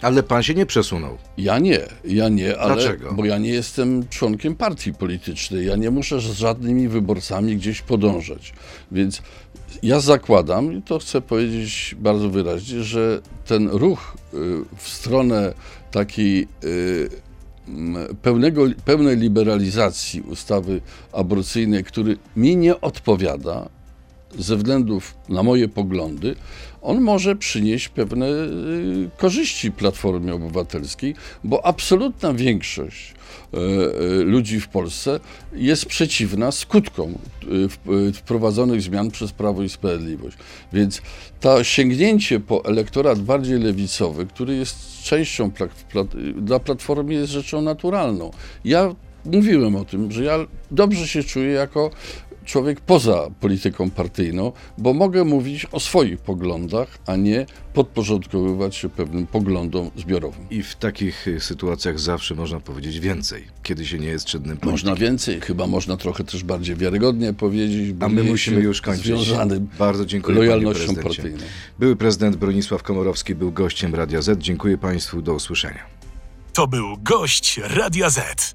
Ale 0.04 0.22
pan 0.22 0.42
się 0.42 0.54
nie 0.54 0.66
przesunął. 0.66 1.18
ja 1.38 1.58
nie, 1.58 1.80
ja 2.04 2.28
nie, 2.28 2.58
ale 2.58 2.74
Dlaczego? 2.74 3.12
bo 3.12 3.24
ja 3.24 3.38
nie 3.38 3.50
jestem 3.50 4.08
członkiem 4.08 4.56
partii 4.56 4.94
politycznej. 4.94 5.66
Ja 5.66 5.76
nie 5.76 5.90
muszę 5.90 6.20
z 6.20 6.24
żadnymi 6.24 6.88
wyborcami 6.88 7.56
gdzieś 7.56 7.82
podążać. 7.82 8.52
Więc 8.92 9.22
ja 9.82 10.00
zakładam, 10.00 10.72
i 10.72 10.82
to 10.82 10.98
chcę 10.98 11.20
powiedzieć 11.20 11.96
bardzo 11.98 12.30
wyraźnie, 12.30 12.82
że 12.82 13.20
ten 13.46 13.68
ruch 13.68 14.16
y, 14.34 14.36
w 14.76 14.88
stronę 14.88 15.54
takiej 15.90 16.48
y, 16.64 17.08
pełnego, 18.22 18.62
pełnej 18.84 19.16
liberalizacji 19.16 20.20
ustawy 20.20 20.80
aborcyjnej, 21.12 21.84
który 21.84 22.16
mi 22.36 22.56
nie 22.56 22.80
odpowiada, 22.80 23.68
ze 24.38 24.56
względów 24.56 25.14
na 25.28 25.42
moje 25.42 25.68
poglądy, 25.68 26.36
on 26.82 27.00
może 27.00 27.36
przynieść 27.36 27.88
pewne 27.88 28.26
y, 28.26 29.10
korzyści 29.16 29.72
Platformie 29.72 30.34
Obywatelskiej, 30.34 31.14
bo 31.44 31.66
absolutna 31.66 32.34
większość 32.34 33.14
y, 33.54 33.58
y, 33.58 34.24
ludzi 34.24 34.60
w 34.60 34.68
Polsce 34.68 35.20
jest 35.52 35.86
przeciwna 35.86 36.52
skutkom 36.52 37.10
y, 37.10 37.92
y, 38.08 38.12
wprowadzonych 38.12 38.82
zmian 38.82 39.10
przez 39.10 39.32
Prawo 39.32 39.62
i 39.62 39.68
Sprawiedliwość. 39.68 40.36
Więc 40.72 41.02
to 41.40 41.64
sięgnięcie 41.64 42.40
po 42.40 42.64
elektorat 42.64 43.20
bardziej 43.20 43.58
lewicowy, 43.58 44.26
który 44.26 44.56
jest 44.56 45.02
częścią 45.02 45.50
dla 46.36 46.58
Platformy 46.58 47.14
jest 47.14 47.32
rzeczą 47.32 47.62
naturalną. 47.62 48.30
Ja 48.64 48.94
mówiłem 49.24 49.76
o 49.76 49.84
tym, 49.84 50.12
że 50.12 50.24
ja 50.24 50.38
dobrze 50.70 51.08
się 51.08 51.22
czuję 51.22 51.50
jako 51.50 51.90
człowiek 52.44 52.80
poza 52.80 53.30
polityką 53.40 53.90
partyjną, 53.90 54.52
bo 54.78 54.92
mogę 54.92 55.24
mówić 55.24 55.66
o 55.72 55.80
swoich 55.80 56.18
poglądach, 56.18 56.98
a 57.06 57.16
nie 57.16 57.46
podporządkowywać 57.74 58.76
się 58.76 58.88
pewnym 58.88 59.26
poglądom 59.26 59.90
zbiorowym. 59.96 60.46
I 60.50 60.62
w 60.62 60.74
takich 60.74 61.28
y, 61.28 61.40
sytuacjach 61.40 62.00
zawsze 62.00 62.34
można 62.34 62.60
powiedzieć 62.60 63.00
więcej, 63.00 63.46
kiedy 63.62 63.86
się 63.86 63.98
nie 63.98 64.08
jest 64.08 64.26
czynnym 64.26 64.56
politykiem. 64.56 64.70
Można 64.70 64.94
więcej, 64.94 65.40
chyba 65.40 65.66
można 65.66 65.96
trochę 65.96 66.24
też 66.24 66.44
bardziej 66.44 66.76
wiarygodnie 66.76 67.32
powiedzieć, 67.32 67.92
bo 67.92 68.06
A 68.06 68.08
my 68.08 68.22
musimy 68.22 68.60
już 68.60 68.80
kończyć. 68.80 69.04
związanym 69.04 69.68
Bardzo 69.78 70.06
dziękuję 70.06 70.36
lojalnością 70.38 70.94
partyjną. 70.96 71.38
Były 71.78 71.96
prezydent 71.96 72.36
Bronisław 72.36 72.82
Komorowski 72.82 73.34
był 73.34 73.52
gościem 73.52 73.94
Radia 73.94 74.22
Z. 74.22 74.38
Dziękuję 74.38 74.78
państwu, 74.78 75.22
do 75.22 75.34
usłyszenia. 75.34 75.84
To 76.52 76.66
był 76.66 76.96
gość 77.02 77.60
Radia 77.64 78.10
Z. 78.10 78.54